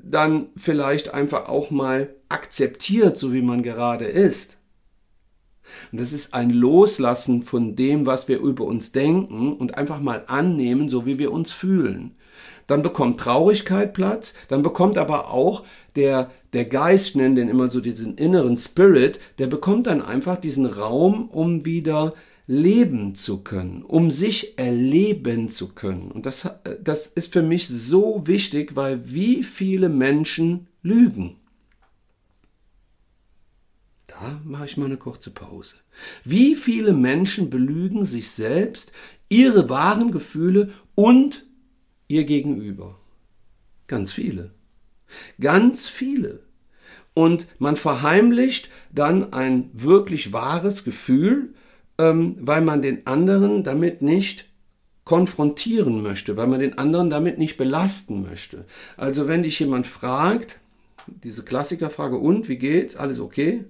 dann 0.03 0.49
vielleicht 0.57 1.13
einfach 1.13 1.49
auch 1.49 1.71
mal 1.71 2.15
akzeptiert, 2.29 3.17
so 3.17 3.33
wie 3.33 3.43
man 3.43 3.63
gerade 3.63 4.07
ist 4.07 4.59
und 5.93 6.01
das 6.01 6.13
ist 6.13 6.35
ein 6.35 6.51
Loslassen 6.51 7.43
von 7.43 7.77
dem, 7.77 8.07
was 8.07 8.29
wir 8.29 8.39
über 8.39 8.65
uns 8.65 8.93
denken 8.93 9.55
und 9.55 9.77
einfach 9.77 10.01
mal 10.01 10.25
annehmen, 10.27 10.89
so 10.89 11.07
wie 11.07 11.19
wir 11.19 11.33
uns 11.33 11.53
fühlen. 11.53 12.17
Dann 12.67 12.83
bekommt 12.83 13.21
Traurigkeit 13.21 13.93
Platz, 13.93 14.33
dann 14.49 14.63
bekommt 14.63 14.97
aber 14.97 15.31
auch 15.31 15.65
der, 15.97 16.31
der 16.55 16.65
Geist, 16.65 17.09
ich 17.09 17.15
nenne 17.15 17.35
den 17.35 17.49
immer 17.49 17.71
so 17.71 17.81
diesen 17.81 18.17
inneren 18.17 18.57
Spirit, 18.57 19.21
der 19.39 19.49
bekommt 19.49 19.87
dann 19.87 20.01
einfach 20.01 20.37
diesen 20.37 20.65
Raum, 20.67 21.29
um 21.29 21.65
wieder 21.67 22.15
leben 22.47 23.15
zu 23.15 23.43
können, 23.43 23.83
um 23.83 24.11
sich 24.11 24.59
erleben 24.59 25.49
zu 25.49 25.69
können. 25.69 26.11
Und 26.11 26.27
das, 26.27 26.49
das 26.83 27.07
ist 27.07 27.33
für 27.33 27.43
mich 27.43 27.69
so 27.69 28.27
wichtig, 28.27 28.77
weil 28.77 29.13
wie 29.13 29.43
viele 29.43 29.89
Menschen 29.89 30.69
lügen. 30.83 31.37
Da 34.07 34.41
mache 34.45 34.67
ich 34.67 34.77
mal 34.77 34.87
eine 34.87 34.99
kurze 34.99 35.31
Pause. 35.31 35.77
Wie 36.23 36.55
viele 36.55 36.93
Menschen 36.93 37.51
belügen 37.51 38.05
sich 38.05 38.31
selbst, 38.31 38.93
ihre 39.29 39.69
wahren 39.69 40.13
Gefühle 40.13 40.73
und 40.95 41.47
ihr 42.07 42.25
Gegenüber? 42.25 43.01
Ganz 43.87 44.13
viele. 44.13 44.53
Ganz 45.41 45.89
viele. 45.89 46.41
Und 47.15 47.47
man 47.59 47.77
verheimlicht 47.77 48.69
dann 48.93 49.33
ein 49.33 49.71
wirklich 49.73 50.33
wahres 50.33 50.85
Gefühl, 50.85 51.55
ähm, 51.99 52.37
weil 52.41 52.61
man 52.61 52.83
den 52.83 53.07
anderen 53.07 53.65
damit 53.65 54.03
nicht 54.03 54.47
konfrontieren 55.05 56.03
möchte, 56.03 56.37
weil 56.37 56.47
man 56.47 56.61
den 56.61 56.79
anderen 56.79 57.11
damit 57.11 57.39
nicht 57.39 57.57
belasten 57.57 58.23
möchte. 58.23 58.65
Also 58.97 59.29
wenn 59.29 59.43
dich 59.43 59.59
jemand 59.61 59.87
fragt, 59.87 60.57
diese 61.07 61.45
Klassikerfrage, 61.45 62.17
und 62.17 62.49
wie 62.49 62.57
geht's? 62.57 62.97
Alles 62.97 63.21
okay? 63.21 63.65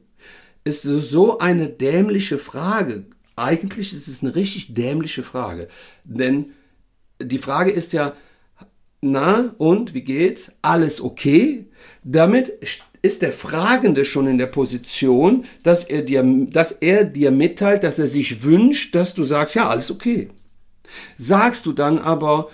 ist 0.64 0.83
so 0.83 1.38
eine 1.38 1.69
dämliche 1.69 2.38
Frage. 2.38 3.04
Eigentlich 3.37 3.93
ist 3.93 4.09
es 4.09 4.23
eine 4.23 4.35
richtig 4.35 4.75
dämliche 4.75 5.23
Frage. 5.23 5.69
Denn 6.04 6.52
die 7.21 7.38
Frage 7.38 7.71
ist 7.71 7.93
ja, 7.93 8.14
na 9.05 9.55
und 9.59 9.95
wie 9.95 10.03
geht's? 10.03 10.53
Alles 10.63 11.01
okay? 11.01 11.67
Damit 12.03 12.53
ist 13.03 13.23
der 13.23 13.33
Fragende 13.33 14.05
schon 14.05 14.27
in 14.27 14.39
der 14.39 14.47
Position, 14.47 15.45
dass 15.63 15.85
er 15.85 16.03
dir, 16.03 16.25
dass 16.51 16.73
er 16.73 17.05
dir 17.05 17.31
mitteilt, 17.31 17.85
dass 17.85 17.99
er 17.99 18.07
sich 18.07 18.43
wünscht, 18.43 18.95
dass 18.95 19.15
du 19.15 19.25
sagst, 19.25 19.55
ja, 19.55 19.69
alles 19.69 19.91
okay. 19.91 20.31
Sagst 21.19 21.67
du 21.67 21.73
dann 21.73 21.99
aber, 21.99 22.49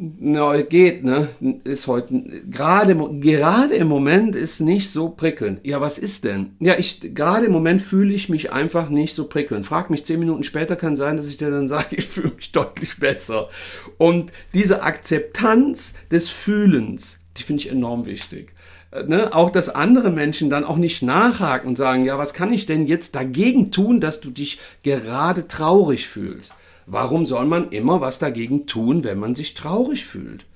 na, 0.00 0.60
geht, 0.62 1.02
ne? 1.02 1.28
Ist 1.64 1.88
heute, 1.88 2.22
gerade, 2.48 2.94
gerade 3.20 3.74
im 3.74 3.88
Moment 3.88 4.36
ist 4.36 4.60
nicht 4.60 4.90
so 4.90 5.08
prickelnd. 5.08 5.60
Ja, 5.64 5.80
was 5.80 5.98
ist 5.98 6.24
denn? 6.24 6.56
Ja, 6.60 6.74
ich, 6.78 7.14
gerade 7.14 7.46
im 7.46 7.52
Moment 7.52 7.82
fühle 7.82 8.14
ich 8.14 8.28
mich 8.28 8.52
einfach 8.52 8.90
nicht 8.90 9.14
so 9.14 9.26
prickelnd. 9.26 9.66
Frag 9.66 9.90
mich 9.90 10.04
zehn 10.04 10.20
Minuten 10.20 10.44
später, 10.44 10.76
kann 10.76 10.94
sein, 10.94 11.16
dass 11.16 11.28
ich 11.28 11.36
dir 11.36 11.50
dann 11.50 11.68
sage, 11.68 11.96
ich 11.96 12.06
fühle 12.06 12.32
mich 12.36 12.52
deutlich 12.52 12.98
besser. 12.98 13.48
Und 13.96 14.32
diese 14.54 14.82
Akzeptanz 14.82 15.94
des 16.10 16.28
Fühlens, 16.28 17.18
die 17.36 17.42
finde 17.42 17.64
ich 17.64 17.70
enorm 17.70 18.06
wichtig. 18.06 18.52
Äh, 18.92 19.04
ne? 19.04 19.34
Auch, 19.34 19.50
dass 19.50 19.68
andere 19.68 20.10
Menschen 20.10 20.48
dann 20.48 20.64
auch 20.64 20.76
nicht 20.76 21.02
nachhaken 21.02 21.68
und 21.68 21.76
sagen, 21.76 22.04
ja, 22.04 22.18
was 22.18 22.34
kann 22.34 22.52
ich 22.52 22.66
denn 22.66 22.86
jetzt 22.86 23.14
dagegen 23.14 23.72
tun, 23.72 24.00
dass 24.00 24.20
du 24.20 24.30
dich 24.30 24.60
gerade 24.82 25.48
traurig 25.48 26.06
fühlst? 26.06 26.54
Warum 26.90 27.26
soll 27.26 27.46
man 27.46 27.70
immer 27.70 28.00
was 28.00 28.18
dagegen 28.18 28.66
tun, 28.66 29.04
wenn 29.04 29.18
man 29.18 29.34
sich 29.34 29.54
traurig 29.54 30.06
fühlt? 30.06 30.46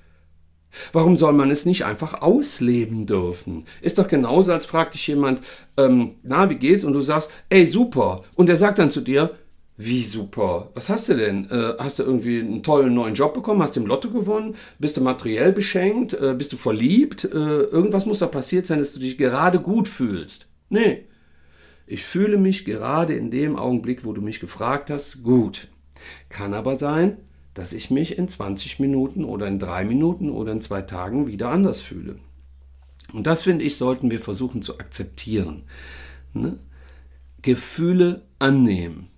Warum 0.91 1.15
soll 1.17 1.33
man 1.33 1.51
es 1.51 1.65
nicht 1.67 1.85
einfach 1.85 2.21
ausleben 2.21 3.05
dürfen? 3.05 3.65
Ist 3.81 3.99
doch 3.99 4.07
genauso, 4.07 4.51
als 4.51 4.65
fragt 4.65 4.95
dich 4.95 5.05
jemand, 5.07 5.41
ähm, 5.77 6.15
na, 6.23 6.49
wie 6.49 6.55
geht's? 6.55 6.83
Und 6.83 6.93
du 6.93 7.01
sagst, 7.01 7.29
ey, 7.49 7.67
super. 7.67 8.23
Und 8.35 8.49
er 8.49 8.57
sagt 8.57 8.79
dann 8.79 8.89
zu 8.91 9.01
dir, 9.01 9.35
Wie 9.75 10.03
super. 10.03 10.69
Was 10.75 10.89
hast 10.89 11.09
du 11.09 11.15
denn? 11.15 11.49
Äh, 11.49 11.73
hast 11.79 11.97
du 11.97 12.03
irgendwie 12.03 12.39
einen 12.39 12.61
tollen 12.61 12.93
neuen 12.93 13.15
Job 13.15 13.33
bekommen? 13.33 13.61
Hast 13.63 13.75
du 13.75 13.81
im 13.81 13.87
Lotto 13.87 14.09
gewonnen? 14.11 14.55
Bist 14.77 14.97
du 14.97 15.01
materiell 15.01 15.51
beschenkt? 15.51 16.13
Äh, 16.13 16.35
bist 16.37 16.53
du 16.53 16.57
verliebt? 16.57 17.23
Äh, 17.25 17.27
irgendwas 17.27 18.05
muss 18.05 18.19
da 18.19 18.27
passiert 18.27 18.67
sein, 18.67 18.79
dass 18.79 18.93
du 18.93 18.99
dich 18.99 19.17
gerade 19.17 19.59
gut 19.59 19.87
fühlst. 19.87 20.47
Nee. 20.69 21.05
Ich 21.87 22.03
fühle 22.03 22.37
mich 22.37 22.65
gerade 22.65 23.15
in 23.15 23.31
dem 23.31 23.55
Augenblick, 23.57 24.05
wo 24.05 24.13
du 24.13 24.21
mich 24.21 24.39
gefragt 24.39 24.89
hast, 24.91 25.23
gut. 25.23 25.67
Kann 26.29 26.53
aber 26.53 26.75
sein, 26.75 27.17
dass 27.53 27.73
ich 27.73 27.91
mich 27.91 28.17
in 28.17 28.27
20 28.27 28.79
Minuten 28.79 29.23
oder 29.23 29.47
in 29.47 29.59
drei 29.59 29.85
Minuten 29.85 30.29
oder 30.29 30.51
in 30.51 30.61
zwei 30.61 30.81
Tagen 30.81 31.27
wieder 31.27 31.49
anders 31.49 31.81
fühle. 31.81 32.17
Und 33.11 33.27
das, 33.27 33.43
finde 33.43 33.63
ich, 33.63 33.77
sollten 33.77 34.09
wir 34.09 34.19
versuchen 34.19 34.61
zu 34.61 34.79
akzeptieren. 34.79 35.63
Ne? 36.33 36.57
Gefühle 37.41 38.23
annehmen. 38.39 39.09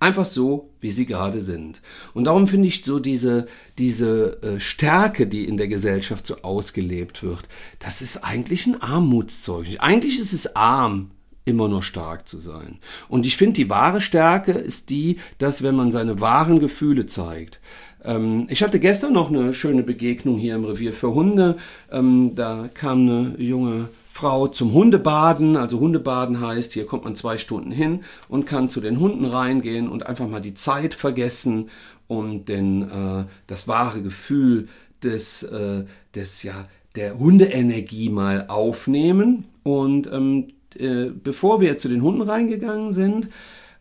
Einfach 0.00 0.26
so, 0.26 0.70
wie 0.80 0.92
sie 0.92 1.06
gerade 1.06 1.40
sind. 1.40 1.80
Und 2.14 2.24
darum 2.24 2.46
finde 2.46 2.68
ich 2.68 2.84
so 2.84 3.00
diese, 3.00 3.48
diese 3.78 4.40
äh, 4.42 4.60
Stärke, 4.60 5.26
die 5.26 5.44
in 5.44 5.56
der 5.56 5.66
Gesellschaft 5.66 6.26
so 6.26 6.42
ausgelebt 6.42 7.24
wird, 7.24 7.48
das 7.80 8.00
ist 8.00 8.18
eigentlich 8.18 8.66
ein 8.66 8.80
Armutszeugnis. 8.80 9.80
Eigentlich 9.80 10.20
ist 10.20 10.32
es 10.32 10.54
arm, 10.54 11.10
immer 11.48 11.68
nur 11.68 11.82
stark 11.82 12.28
zu 12.28 12.38
sein. 12.38 12.78
Und 13.08 13.26
ich 13.26 13.36
finde, 13.36 13.54
die 13.54 13.70
wahre 13.70 14.00
Stärke 14.00 14.52
ist 14.52 14.90
die, 14.90 15.16
dass 15.38 15.62
wenn 15.62 15.74
man 15.74 15.90
seine 15.90 16.20
wahren 16.20 16.60
Gefühle 16.60 17.06
zeigt. 17.06 17.60
Ähm, 18.04 18.46
ich 18.50 18.62
hatte 18.62 18.78
gestern 18.78 19.12
noch 19.14 19.30
eine 19.30 19.54
schöne 19.54 19.82
Begegnung 19.82 20.38
hier 20.38 20.54
im 20.54 20.64
Revier 20.64 20.92
für 20.92 21.14
Hunde. 21.14 21.56
Ähm, 21.90 22.34
da 22.34 22.68
kam 22.72 23.08
eine 23.08 23.34
junge 23.38 23.88
Frau 24.10 24.48
zum 24.48 24.72
Hundebaden. 24.72 25.56
Also 25.56 25.80
Hundebaden 25.80 26.40
heißt, 26.40 26.72
hier 26.72 26.86
kommt 26.86 27.04
man 27.04 27.16
zwei 27.16 27.38
Stunden 27.38 27.72
hin 27.72 28.00
und 28.28 28.46
kann 28.46 28.68
zu 28.68 28.80
den 28.80 29.00
Hunden 29.00 29.24
reingehen 29.24 29.88
und 29.88 30.06
einfach 30.06 30.28
mal 30.28 30.40
die 30.40 30.54
Zeit 30.54 30.94
vergessen 30.94 31.70
und 32.06 32.48
den, 32.48 32.82
äh, 32.82 33.24
das 33.46 33.68
wahre 33.68 34.02
Gefühl 34.02 34.68
des, 35.02 35.42
äh, 35.44 35.84
des 36.14 36.42
ja, 36.42 36.66
der 36.96 37.18
Hundeenergie 37.18 38.08
mal 38.08 38.46
aufnehmen. 38.48 39.44
Und 39.62 40.10
ähm, 40.12 40.48
äh, 40.76 41.10
bevor 41.10 41.60
wir 41.60 41.78
zu 41.78 41.88
den 41.88 42.02
Hunden 42.02 42.22
reingegangen 42.22 42.92
sind, 42.92 43.28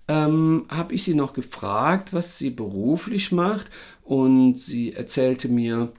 ähm, 0.08 0.65
habe 0.70 0.94
ich 0.94 1.03
sie 1.03 1.15
noch 1.15 1.34
gefragt, 1.34 2.13
was 2.13 2.38
sie 2.38 2.50
beruflich 2.50 3.32
macht. 3.32 3.67
Und 4.03 4.58
sie 4.58 4.94
erzählte 4.94 5.50
mir, 5.50 5.91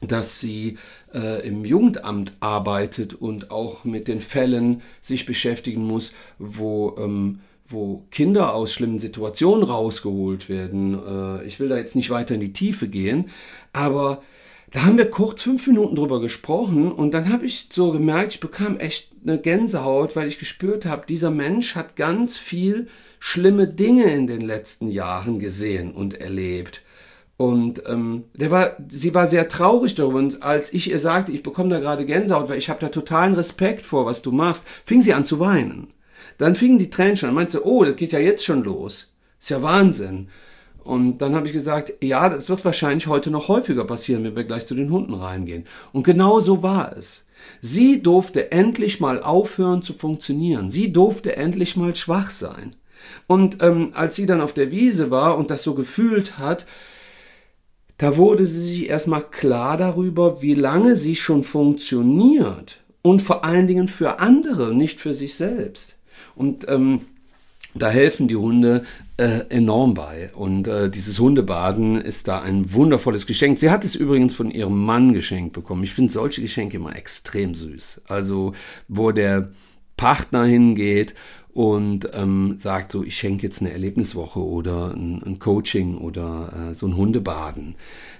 dass 0.00 0.40
sie 0.40 0.78
äh, 1.12 1.46
im 1.46 1.64
Jugendamt 1.64 2.32
arbeitet 2.40 3.14
und 3.14 3.50
auch 3.50 3.84
mit 3.84 4.08
den 4.08 4.20
Fällen 4.20 4.82
sich 5.00 5.26
beschäftigen 5.26 5.84
muss, 5.84 6.12
wo, 6.38 6.96
ähm, 6.98 7.40
wo 7.68 8.04
Kinder 8.10 8.54
aus 8.54 8.72
schlimmen 8.72 8.98
Situationen 8.98 9.64
rausgeholt 9.64 10.48
werden. 10.48 10.94
Äh, 10.94 11.44
ich 11.46 11.58
will 11.60 11.68
da 11.68 11.76
jetzt 11.76 11.96
nicht 11.96 12.10
weiter 12.10 12.34
in 12.34 12.40
die 12.40 12.52
Tiefe 12.52 12.88
gehen, 12.88 13.30
aber 13.72 14.22
da 14.70 14.84
haben 14.84 14.98
wir 14.98 15.08
kurz 15.08 15.42
fünf 15.42 15.66
Minuten 15.66 15.96
drüber 15.96 16.20
gesprochen 16.20 16.90
und 16.90 17.14
dann 17.14 17.32
habe 17.32 17.46
ich 17.46 17.68
so 17.70 17.92
gemerkt, 17.92 18.34
ich 18.34 18.40
bekam 18.40 18.76
echt 18.78 19.13
eine 19.24 19.38
Gänsehaut, 19.38 20.16
weil 20.16 20.28
ich 20.28 20.38
gespürt 20.38 20.84
habe, 20.84 21.06
dieser 21.06 21.30
Mensch 21.30 21.74
hat 21.74 21.96
ganz 21.96 22.36
viel 22.36 22.88
schlimme 23.18 23.66
Dinge 23.66 24.04
in 24.04 24.26
den 24.26 24.42
letzten 24.42 24.88
Jahren 24.88 25.38
gesehen 25.38 25.92
und 25.92 26.20
erlebt. 26.20 26.82
Und 27.36 27.82
ähm, 27.86 28.24
der 28.34 28.50
war, 28.50 28.76
sie 28.88 29.14
war 29.14 29.26
sehr 29.26 29.48
traurig 29.48 29.94
darüber. 29.94 30.18
Und 30.18 30.42
als 30.42 30.72
ich 30.72 30.90
ihr 30.90 31.00
sagte, 31.00 31.32
ich 31.32 31.42
bekomme 31.42 31.70
da 31.70 31.80
gerade 31.80 32.06
Gänsehaut, 32.06 32.48
weil 32.48 32.58
ich 32.58 32.68
habe 32.68 32.80
da 32.80 32.88
totalen 32.88 33.34
Respekt 33.34 33.84
vor, 33.84 34.06
was 34.06 34.22
du 34.22 34.30
machst, 34.30 34.66
fing 34.84 35.02
sie 35.02 35.14
an 35.14 35.24
zu 35.24 35.40
weinen. 35.40 35.88
Dann 36.38 36.54
fingen 36.54 36.78
die 36.78 36.90
Tränen 36.90 37.16
schon 37.16 37.30
an. 37.30 37.34
Meinte, 37.34 37.66
oh, 37.66 37.84
das 37.84 37.96
geht 37.96 38.12
ja 38.12 38.20
jetzt 38.20 38.44
schon 38.44 38.62
los. 38.62 39.12
Ist 39.40 39.50
ja 39.50 39.62
Wahnsinn. 39.62 40.28
Und 40.84 41.18
dann 41.18 41.34
habe 41.34 41.46
ich 41.46 41.52
gesagt, 41.52 41.94
ja, 42.02 42.28
das 42.28 42.48
wird 42.48 42.64
wahrscheinlich 42.64 43.06
heute 43.06 43.30
noch 43.30 43.48
häufiger 43.48 43.84
passieren, 43.84 44.22
wenn 44.22 44.36
wir 44.36 44.44
gleich 44.44 44.66
zu 44.66 44.74
den 44.74 44.90
Hunden 44.90 45.14
reingehen. 45.14 45.64
Und 45.92 46.04
genau 46.04 46.40
so 46.40 46.62
war 46.62 46.96
es. 46.96 47.24
Sie 47.60 48.02
durfte 48.02 48.52
endlich 48.52 49.00
mal 49.00 49.22
aufhören 49.22 49.82
zu 49.82 49.94
funktionieren. 49.94 50.70
Sie 50.70 50.92
durfte 50.92 51.36
endlich 51.36 51.76
mal 51.76 51.94
schwach 51.96 52.30
sein. 52.30 52.76
Und 53.26 53.62
ähm, 53.62 53.90
als 53.94 54.16
sie 54.16 54.26
dann 54.26 54.40
auf 54.40 54.52
der 54.52 54.70
Wiese 54.70 55.10
war 55.10 55.36
und 55.36 55.50
das 55.50 55.62
so 55.62 55.74
gefühlt 55.74 56.38
hat, 56.38 56.66
da 57.98 58.16
wurde 58.16 58.46
sie 58.46 58.60
sich 58.60 58.88
erstmal 58.88 59.22
klar 59.22 59.76
darüber, 59.76 60.42
wie 60.42 60.54
lange 60.54 60.96
sie 60.96 61.16
schon 61.16 61.44
funktioniert 61.44 62.82
und 63.02 63.22
vor 63.22 63.44
allen 63.44 63.66
Dingen 63.66 63.88
für 63.88 64.18
andere, 64.18 64.74
nicht 64.74 65.00
für 65.00 65.14
sich 65.14 65.34
selbst. 65.34 65.96
Und 66.34 66.68
ähm, 66.68 67.02
da 67.74 67.90
helfen 67.90 68.28
die 68.28 68.36
Hunde 68.36 68.84
äh, 69.16 69.40
enorm 69.48 69.94
bei. 69.94 70.30
Und 70.34 70.66
äh, 70.66 70.90
dieses 70.90 71.18
Hundebaden 71.18 72.00
ist 72.00 72.28
da 72.28 72.40
ein 72.40 72.72
wundervolles 72.72 73.26
Geschenk. 73.26 73.58
Sie 73.58 73.70
hat 73.70 73.84
es 73.84 73.94
übrigens 73.94 74.34
von 74.34 74.50
ihrem 74.50 74.84
Mann 74.84 75.12
geschenkt 75.12 75.52
bekommen. 75.52 75.84
Ich 75.84 75.94
finde 75.94 76.12
solche 76.12 76.42
Geschenke 76.42 76.76
immer 76.76 76.96
extrem 76.96 77.54
süß. 77.54 78.02
Also, 78.08 78.54
wo 78.88 79.12
der 79.12 79.50
Partner 79.96 80.44
hingeht 80.44 81.14
und 81.52 82.10
ähm, 82.14 82.56
sagt 82.58 82.90
so, 82.90 83.04
ich 83.04 83.16
schenke 83.16 83.44
jetzt 83.46 83.60
eine 83.60 83.70
Erlebniswoche 83.70 84.40
oder 84.40 84.92
ein, 84.92 85.22
ein 85.22 85.38
Coaching 85.38 85.98
oder 85.98 86.70
äh, 86.70 86.74
so 86.74 86.86
ein 86.86 86.96
Hundebaden. 86.96 87.76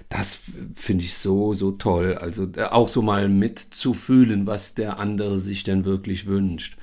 Das 0.07 0.39
finde 0.75 1.03
ich 1.03 1.15
so, 1.15 1.53
so 1.53 1.71
toll. 1.71 2.15
Also 2.15 2.47
äh, 2.55 2.63
auch 2.63 2.87
so 2.87 3.01
mal 3.01 3.27
mitzufühlen, 3.27 4.45
was 4.45 4.73
der 4.73 4.99
andere 4.99 5.39
sich 5.39 5.65
denn 5.65 5.83
wirklich 5.83 6.27
wünscht. 6.27 6.77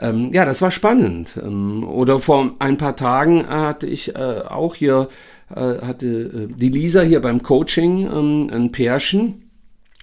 Ähm, 0.00 0.32
ja, 0.32 0.44
das 0.44 0.62
war 0.62 0.70
spannend. 0.70 1.38
Ähm, 1.40 1.84
oder 1.84 2.18
vor 2.18 2.54
ein 2.58 2.78
paar 2.78 2.96
Tagen 2.96 3.46
hatte 3.46 3.86
ich 3.86 4.16
äh, 4.16 4.42
auch 4.48 4.74
hier, 4.74 5.08
äh, 5.54 5.78
hatte 5.82 6.06
äh, 6.06 6.54
die 6.54 6.70
Lisa 6.70 7.02
hier 7.02 7.20
beim 7.20 7.42
Coaching 7.42 8.10
ähm, 8.10 8.50
ein 8.50 8.72
Pärchen 8.72 9.50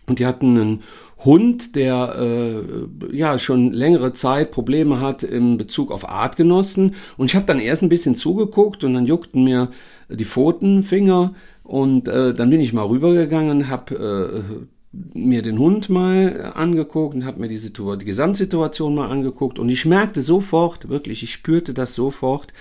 und 0.08 0.20
die 0.20 0.26
hatten 0.26 0.58
einen 0.58 0.84
Hund, 1.26 1.76
der 1.76 2.16
äh, 2.20 3.16
ja 3.16 3.40
schon 3.40 3.74
längere 3.74 4.14
Zeit 4.14 4.52
Probleme 4.52 5.00
hat 5.00 5.24
in 5.24 5.58
Bezug 5.58 5.92
auf 5.92 6.08
Artgenossen. 6.08 6.96
Und 7.18 7.26
ich 7.26 7.36
habe 7.36 7.48
dann 7.48 7.60
erst 7.60 7.82
ein 7.82 7.90
bisschen 7.90 8.14
zugeguckt 8.14 8.84
und 8.84 8.94
dann 8.94 9.08
juckten 9.08 9.44
mir 9.44 9.70
die 10.10 10.26
Pfotenfinger. 10.26 11.34
Und 11.64 12.08
äh, 12.08 12.34
dann 12.34 12.52
bin 12.52 12.62
ich 12.62 12.72
mal 12.72 12.86
rübergegangen, 12.86 13.68
habe 13.68 13.96
äh, 13.96 14.68
mir 15.14 15.42
den 15.42 15.60
Hund 15.60 15.90
mal 15.90 16.54
angeguckt 16.56 17.16
und 17.16 17.26
habe 17.26 17.40
mir 17.40 17.48
die, 17.48 17.58
Situation, 17.58 18.00
die 18.00 18.06
Gesamtsituation 18.06 18.96
mal 18.96 19.10
angeguckt. 19.10 19.60
Und 19.60 19.70
ich 19.70 19.86
merkte 19.86 20.22
sofort, 20.22 20.90
wirklich, 20.90 21.24
ich 21.24 21.34
spürte 21.34 21.74
das 21.74 21.96
sofort, 21.96 22.54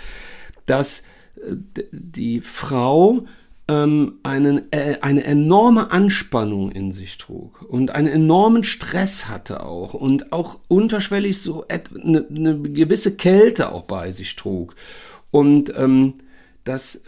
dass 0.67 1.01
äh, 1.37 1.57
die 1.93 2.41
Frau 2.41 3.25
ähm, 3.69 4.15
einen, 4.23 4.71
äh, 4.73 4.99
eine 5.01 5.25
enorme 5.25 5.91
Anspannung 5.91 6.71
in 6.71 6.93
sich 6.93 7.19
trug 7.19 7.63
und 7.63 7.91
einen 7.91 8.09
enormen 8.09 8.63
Stress 8.63 9.29
hatte 9.29 9.65
auch 9.65 9.95
und 9.95 10.33
auch 10.33 10.61
unterschwellig 10.69 11.41
so 11.41 11.67
eine, 11.69 12.27
eine 12.29 12.59
gewisse 12.61 13.17
Kälte 13.17 13.73
auch 13.73 13.85
bei 13.85 14.13
sich 14.13 14.37
trug. 14.37 14.77
Und 15.33 15.73
ähm, 15.77 16.15
das, 16.65 17.03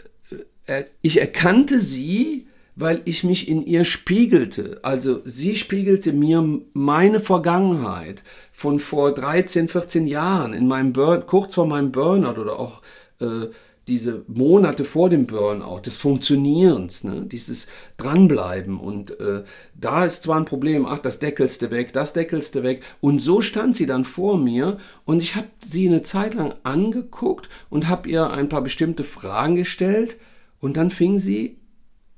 äh, 0.65 0.83
ich 1.01 1.21
erkannte 1.21 1.79
sie, 1.79 2.47
weil 2.79 3.01
ich 3.03 3.23
mich 3.25 3.49
in 3.49 3.65
ihr 3.65 3.83
spiegelte. 3.83 4.79
Also 4.83 5.21
sie 5.25 5.57
spiegelte 5.57 6.13
mir 6.13 6.61
meine 6.73 7.19
Vergangenheit 7.19 8.23
von 8.53 8.79
vor 8.79 9.13
13, 9.13 9.67
14 9.67 10.07
Jahren 10.07 10.53
in 10.53 10.67
meinem 10.67 10.93
Burn, 10.93 11.25
kurz 11.27 11.55
vor 11.55 11.67
meinem 11.67 11.91
Burnout 11.91 12.39
oder 12.39 12.57
auch 12.57 12.81
äh, 13.19 13.47
diese 13.89 14.23
Monate 14.27 14.85
vor 14.85 15.09
dem 15.09 15.25
Burnout, 15.25 15.81
des 15.81 15.97
Funktionierens, 15.97 17.03
ne? 17.03 17.23
dieses 17.25 17.67
Dranbleiben. 17.97 18.79
Und 18.79 19.19
äh, 19.19 19.43
da 19.75 20.05
ist 20.05 20.23
zwar 20.23 20.37
ein 20.37 20.45
Problem, 20.45 20.85
ach, 20.85 20.99
das 20.99 21.19
deckelste 21.19 21.71
weg, 21.71 21.91
das 21.91 22.13
deckelste 22.13 22.63
weg. 22.63 22.83
Und 23.01 23.19
so 23.19 23.41
stand 23.41 23.75
sie 23.75 23.87
dann 23.87 24.05
vor 24.05 24.37
mir 24.37 24.77
und 25.03 25.21
ich 25.21 25.35
habe 25.35 25.47
sie 25.59 25.87
eine 25.87 26.03
Zeit 26.03 26.33
lang 26.33 26.53
angeguckt 26.63 27.49
und 27.69 27.89
habe 27.89 28.07
ihr 28.07 28.29
ein 28.29 28.47
paar 28.47 28.61
bestimmte 28.61 29.03
Fragen 29.03 29.55
gestellt 29.55 30.17
und 30.61 30.77
dann 30.77 30.91
fing 30.91 31.19
sie 31.19 31.57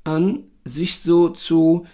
an, 0.04 0.44
sich 0.66 1.00
so 1.00 1.30
zu 1.30 1.86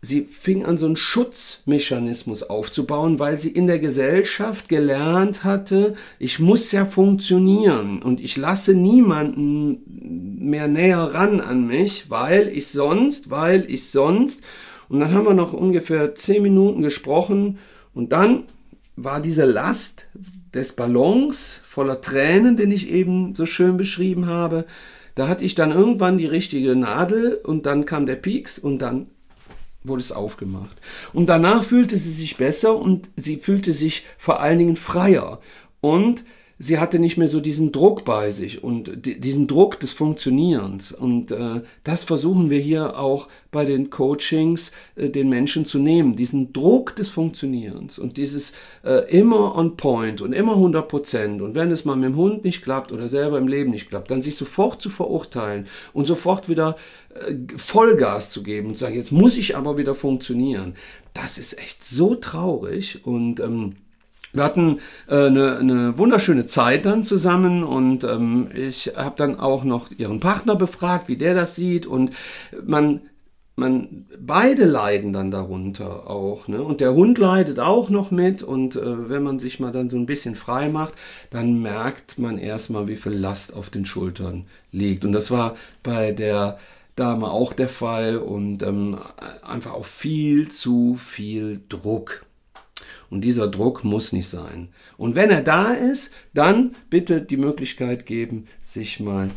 sie 0.00 0.22
fing 0.22 0.64
an, 0.64 0.78
so 0.78 0.86
einen 0.86 0.96
Schutzmechanismus 0.96 2.44
aufzubauen, 2.44 3.18
weil 3.18 3.40
sie 3.40 3.50
in 3.50 3.66
der 3.66 3.78
Gesellschaft 3.78 4.68
gelernt 4.68 5.44
hatte, 5.44 5.94
ich 6.18 6.38
muss 6.38 6.70
ja 6.72 6.84
funktionieren 6.84 8.00
und 8.02 8.20
ich 8.20 8.36
lasse 8.36 8.74
niemanden 8.74 10.38
mehr 10.38 10.68
näher 10.68 11.14
ran 11.14 11.40
an 11.40 11.66
mich, 11.66 12.10
weil 12.10 12.48
ich 12.48 12.68
sonst, 12.68 13.30
weil 13.30 13.68
ich 13.68 13.90
sonst. 13.90 14.42
Und 14.88 15.00
dann 15.00 15.12
haben 15.12 15.26
wir 15.26 15.34
noch 15.34 15.52
ungefähr 15.52 16.14
zehn 16.14 16.42
Minuten 16.42 16.82
gesprochen 16.82 17.58
und 17.92 18.12
dann 18.12 18.44
war 18.96 19.20
diese 19.20 19.44
Last 19.44 20.06
des 20.54 20.72
Ballons 20.72 21.60
voller 21.66 22.00
Tränen, 22.00 22.56
den 22.56 22.70
ich 22.70 22.90
eben 22.90 23.34
so 23.34 23.46
schön 23.46 23.76
beschrieben 23.76 24.26
habe, 24.26 24.64
da 25.18 25.26
hatte 25.26 25.44
ich 25.44 25.56
dann 25.56 25.72
irgendwann 25.72 26.16
die 26.16 26.26
richtige 26.26 26.76
Nadel 26.76 27.40
und 27.42 27.66
dann 27.66 27.86
kam 27.86 28.06
der 28.06 28.14
Pieks 28.14 28.58
und 28.58 28.78
dann 28.78 29.08
wurde 29.82 30.00
es 30.00 30.12
aufgemacht. 30.12 30.76
Und 31.12 31.28
danach 31.28 31.64
fühlte 31.64 31.96
sie 31.96 32.12
sich 32.12 32.36
besser 32.36 32.76
und 32.76 33.10
sie 33.16 33.36
fühlte 33.36 33.72
sich 33.72 34.06
vor 34.16 34.40
allen 34.40 34.58
Dingen 34.58 34.76
freier. 34.76 35.40
Und 35.80 36.24
sie 36.58 36.78
hatte 36.78 36.98
nicht 36.98 37.16
mehr 37.16 37.28
so 37.28 37.40
diesen 37.40 37.72
Druck 37.72 38.04
bei 38.04 38.30
sich 38.32 38.64
und 38.64 39.06
diesen 39.06 39.46
Druck 39.46 39.78
des 39.78 39.92
Funktionierens. 39.92 40.92
Und 40.92 41.30
äh, 41.30 41.62
das 41.84 42.04
versuchen 42.04 42.50
wir 42.50 42.58
hier 42.58 42.98
auch 42.98 43.28
bei 43.50 43.64
den 43.64 43.90
Coachings 43.90 44.72
äh, 44.96 45.08
den 45.08 45.28
Menschen 45.28 45.66
zu 45.66 45.78
nehmen. 45.78 46.16
Diesen 46.16 46.52
Druck 46.52 46.96
des 46.96 47.08
Funktionierens 47.08 47.98
und 47.98 48.16
dieses 48.16 48.52
äh, 48.84 49.08
immer 49.10 49.56
on 49.56 49.76
point 49.76 50.20
und 50.20 50.32
immer 50.32 50.54
100 50.54 50.88
Prozent. 50.88 51.42
Und 51.42 51.54
wenn 51.54 51.70
es 51.70 51.84
mal 51.84 51.96
mit 51.96 52.10
dem 52.10 52.16
Hund 52.16 52.44
nicht 52.44 52.62
klappt 52.62 52.90
oder 52.92 53.08
selber 53.08 53.38
im 53.38 53.48
Leben 53.48 53.70
nicht 53.70 53.88
klappt, 53.88 54.10
dann 54.10 54.22
sich 54.22 54.36
sofort 54.36 54.82
zu 54.82 54.90
verurteilen 54.90 55.66
und 55.92 56.06
sofort 56.06 56.48
wieder 56.48 56.76
äh, 57.14 57.34
Vollgas 57.56 58.30
zu 58.30 58.42
geben 58.42 58.68
und 58.68 58.74
zu 58.74 58.80
sagen, 58.80 58.96
jetzt 58.96 59.12
muss 59.12 59.36
ich 59.36 59.56
aber 59.56 59.76
wieder 59.78 59.94
funktionieren. 59.94 60.74
Das 61.14 61.38
ist 61.38 61.58
echt 61.58 61.84
so 61.84 62.14
traurig 62.16 63.04
und 63.06 63.40
ähm, 63.40 63.76
wir 64.32 64.44
hatten 64.44 64.78
äh, 65.08 65.26
eine, 65.26 65.58
eine 65.58 65.98
wunderschöne 65.98 66.46
Zeit 66.46 66.84
dann 66.84 67.04
zusammen 67.04 67.64
und 67.64 68.04
ähm, 68.04 68.48
ich 68.54 68.92
habe 68.96 69.14
dann 69.16 69.38
auch 69.38 69.64
noch 69.64 69.90
ihren 69.90 70.20
Partner 70.20 70.56
befragt, 70.56 71.08
wie 71.08 71.16
der 71.16 71.34
das 71.34 71.54
sieht 71.56 71.86
und 71.86 72.12
man 72.64 73.00
man 73.58 74.06
beide 74.16 74.64
leiden 74.64 75.12
dann 75.12 75.32
darunter 75.32 76.08
auch 76.08 76.46
ne? 76.46 76.62
und 76.62 76.80
der 76.80 76.94
Hund 76.94 77.18
leidet 77.18 77.58
auch 77.58 77.90
noch 77.90 78.12
mit 78.12 78.42
und 78.42 78.76
äh, 78.76 79.08
wenn 79.08 79.24
man 79.24 79.40
sich 79.40 79.58
mal 79.58 79.72
dann 79.72 79.88
so 79.88 79.96
ein 79.96 80.06
bisschen 80.06 80.36
frei 80.36 80.68
macht, 80.68 80.94
dann 81.30 81.60
merkt 81.60 82.18
man 82.18 82.38
erstmal, 82.38 82.86
wie 82.86 82.96
viel 82.96 83.14
Last 83.14 83.52
auf 83.54 83.68
den 83.68 83.84
Schultern 83.84 84.46
liegt 84.70 85.04
und 85.04 85.12
das 85.12 85.32
war 85.32 85.56
bei 85.82 86.12
der 86.12 86.58
Dame 86.94 87.30
auch 87.30 87.52
der 87.52 87.68
Fall 87.68 88.18
und 88.18 88.62
ähm, 88.62 88.96
einfach 89.42 89.72
auch 89.72 89.86
viel 89.86 90.50
zu 90.50 90.96
viel 90.96 91.60
Druck. 91.68 92.24
Und 93.10 93.22
dieser 93.22 93.48
Druck 93.48 93.84
muss 93.84 94.12
nicht 94.12 94.28
sein. 94.28 94.68
Und 94.96 95.14
wenn 95.14 95.30
er 95.30 95.42
da 95.42 95.72
ist, 95.72 96.12
dann 96.34 96.74
bitte 96.90 97.22
die 97.22 97.36
Möglichkeit 97.36 98.06
geben, 98.06 98.46
sich 98.62 99.00
mal, 99.00 99.30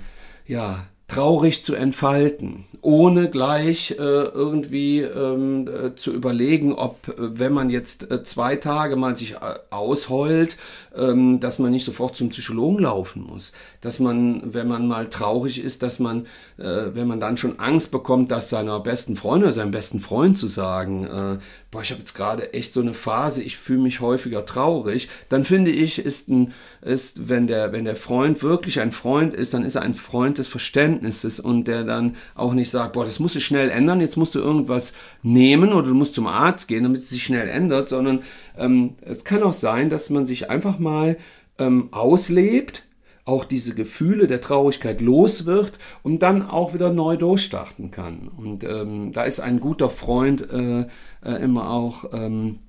ja, 0.45 0.87
traurig 1.11 1.63
zu 1.63 1.75
entfalten, 1.75 2.65
ohne 2.81 3.29
gleich 3.29 3.91
äh, 3.91 3.95
irgendwie 3.95 5.01
ähm, 5.01 5.67
äh, 5.67 5.93
zu 5.95 6.13
überlegen, 6.13 6.73
ob, 6.73 7.09
äh, 7.09 7.37
wenn 7.37 7.51
man 7.51 7.69
jetzt 7.69 8.09
äh, 8.09 8.23
zwei 8.23 8.55
Tage 8.55 8.95
mal 8.95 9.17
sich 9.17 9.33
äh, 9.33 9.55
ausheult, 9.71 10.57
ähm, 10.95 11.39
dass 11.39 11.59
man 11.59 11.71
nicht 11.71 11.85
sofort 11.85 12.15
zum 12.15 12.29
Psychologen 12.29 12.79
laufen 12.79 13.23
muss. 13.23 13.53
Dass 13.79 13.99
man, 13.99 14.53
wenn 14.53 14.67
man 14.67 14.87
mal 14.87 15.07
traurig 15.07 15.63
ist, 15.63 15.83
dass 15.83 15.99
man, 15.99 16.25
äh, 16.57 16.93
wenn 16.93 17.07
man 17.07 17.19
dann 17.19 17.37
schon 17.37 17.59
Angst 17.59 17.91
bekommt, 17.91 18.31
das 18.31 18.49
seiner 18.49 18.79
besten 18.79 19.15
Freundin 19.15 19.45
oder 19.45 19.53
seinem 19.53 19.71
besten 19.71 19.99
Freund 19.99 20.37
zu 20.37 20.47
sagen, 20.47 21.05
äh, 21.05 21.37
boah, 21.71 21.81
ich 21.81 21.91
habe 21.91 22.01
jetzt 22.01 22.13
gerade 22.13 22.53
echt 22.53 22.73
so 22.73 22.81
eine 22.81 22.93
Phase, 22.93 23.41
ich 23.41 23.55
fühle 23.55 23.79
mich 23.79 24.01
häufiger 24.01 24.45
traurig, 24.45 25.07
dann 25.29 25.45
finde 25.45 25.71
ich, 25.71 25.99
ist 25.99 26.27
ein, 26.27 26.53
ist, 26.81 27.29
wenn 27.29 27.47
der, 27.47 27.71
wenn 27.71 27.85
der 27.85 27.95
Freund 27.95 28.43
wirklich 28.43 28.81
ein 28.81 28.91
Freund 28.91 29.33
ist, 29.33 29.53
dann 29.53 29.63
ist 29.63 29.75
er 29.75 29.83
ein 29.83 29.95
Freund 29.95 30.37
des 30.37 30.49
Verständnisses 30.49 31.39
und 31.39 31.69
der 31.69 31.85
dann 31.85 32.17
auch 32.35 32.53
nicht 32.53 32.69
sagt, 32.69 32.93
boah, 32.93 33.05
das 33.05 33.19
musst 33.19 33.35
du 33.35 33.39
schnell 33.39 33.69
ändern, 33.69 34.01
jetzt 34.01 34.17
musst 34.17 34.35
du 34.35 34.39
irgendwas 34.39 34.93
nehmen 35.23 35.71
oder 35.71 35.87
du 35.87 35.93
musst 35.93 36.15
zum 36.15 36.27
Arzt 36.27 36.67
gehen, 36.67 36.83
damit 36.83 37.01
es 37.01 37.09
sich 37.09 37.23
schnell 37.23 37.47
ändert, 37.47 37.87
sondern 37.87 38.23
ähm, 38.57 38.95
es 39.01 39.23
kann 39.23 39.43
auch 39.43 39.53
sein, 39.53 39.89
dass 39.89 40.09
man 40.09 40.25
sich 40.25 40.49
einfach 40.49 40.79
mal 40.79 41.17
ähm, 41.57 41.89
auslebt, 41.91 42.85
auch 43.25 43.45
diese 43.45 43.75
Gefühle 43.75 44.27
der 44.27 44.41
Traurigkeit 44.41 44.99
los 44.99 45.45
wird 45.45 45.77
und 46.03 46.23
dann 46.23 46.47
auch 46.47 46.73
wieder 46.73 46.91
neu 46.91 47.17
durchstarten 47.17 47.91
kann. 47.91 48.27
Und 48.27 48.63
ähm, 48.63 49.11
da 49.13 49.23
ist 49.23 49.39
ein 49.39 49.59
guter 49.59 49.89
Freund 49.89 50.49
äh, 50.51 50.87
äh, 51.23 51.43
immer 51.43 51.69
auch 51.69 52.05
ähm, 52.13 52.59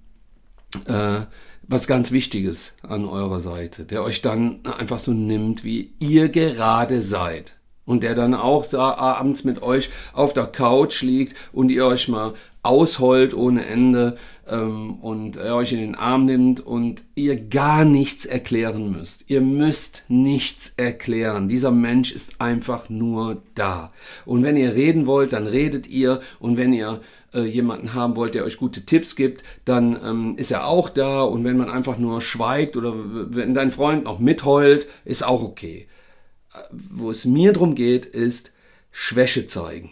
äh, 0.87 1.21
was 1.67 1.87
ganz 1.87 2.13
Wichtiges 2.13 2.77
an 2.83 3.07
eurer 3.07 3.41
Seite, 3.41 3.85
der 3.85 4.03
euch 4.03 4.21
dann 4.21 4.61
einfach 4.67 4.99
so 4.99 5.13
nimmt, 5.13 5.65
wie 5.65 5.95
ihr 6.01 6.29
gerade 6.29 7.01
seid. 7.01 7.57
Und 7.85 8.05
der 8.05 8.15
dann 8.15 8.35
auch 8.35 8.73
abends 8.75 9.43
mit 9.43 9.61
euch 9.61 9.91
auf 10.13 10.33
der 10.33 10.47
Couch 10.47 11.03
liegt 11.03 11.37
und 11.53 11.69
ihr 11.69 11.85
euch 11.85 12.07
mal 12.07 12.33
ausheult 12.63 13.35
ohne 13.35 13.67
Ende 13.67 14.17
ähm, 14.49 14.95
und 14.97 15.37
er 15.37 15.55
euch 15.55 15.73
in 15.73 15.79
den 15.79 15.95
Arm 15.95 16.25
nimmt 16.25 16.61
und 16.61 17.03
ihr 17.15 17.37
gar 17.37 17.85
nichts 17.85 18.25
erklären 18.25 18.91
müsst. 18.91 19.25
Ihr 19.29 19.41
müsst 19.41 20.05
nichts 20.09 20.75
erklären. 20.77 21.49
Dieser 21.49 21.71
Mensch 21.71 22.13
ist 22.13 22.41
einfach 22.41 22.89
nur 22.89 23.43
da. 23.55 23.93
Und 24.25 24.43
wenn 24.43 24.57
ihr 24.57 24.75
reden 24.75 25.07
wollt, 25.07 25.33
dann 25.33 25.47
redet 25.47 25.87
ihr. 25.87 26.21
Und 26.41 26.57
wenn 26.57 26.73
ihr 26.73 27.01
äh, 27.35 27.43
jemanden 27.43 27.95
haben 27.95 28.17
wollt, 28.17 28.35
der 28.35 28.45
euch 28.45 28.57
gute 28.57 28.85
Tipps 28.85 29.17
gibt, 29.17 29.43
dann 29.65 29.99
ähm, 30.05 30.35
ist 30.37 30.51
er 30.51 30.67
auch 30.67 30.89
da. 30.89 31.23
Und 31.23 31.45
wenn 31.45 31.57
man 31.57 31.71
einfach 31.71 31.99
nur 31.99 32.21
schweigt 32.21 32.77
oder 32.77 32.95
wenn 32.95 33.55
dein 33.55 33.71
Freund 33.71 34.05
noch 34.05 34.19
mitheult, 34.19 34.87
ist 35.05 35.25
auch 35.25 35.43
okay. 35.43 35.87
Äh, 36.53 36.59
wo 36.91 37.11
es 37.11 37.25
mir 37.25 37.53
drum 37.53 37.75
geht, 37.75 38.07
ist 38.07 38.53
Schwäche 38.91 39.47
zeigen. 39.47 39.91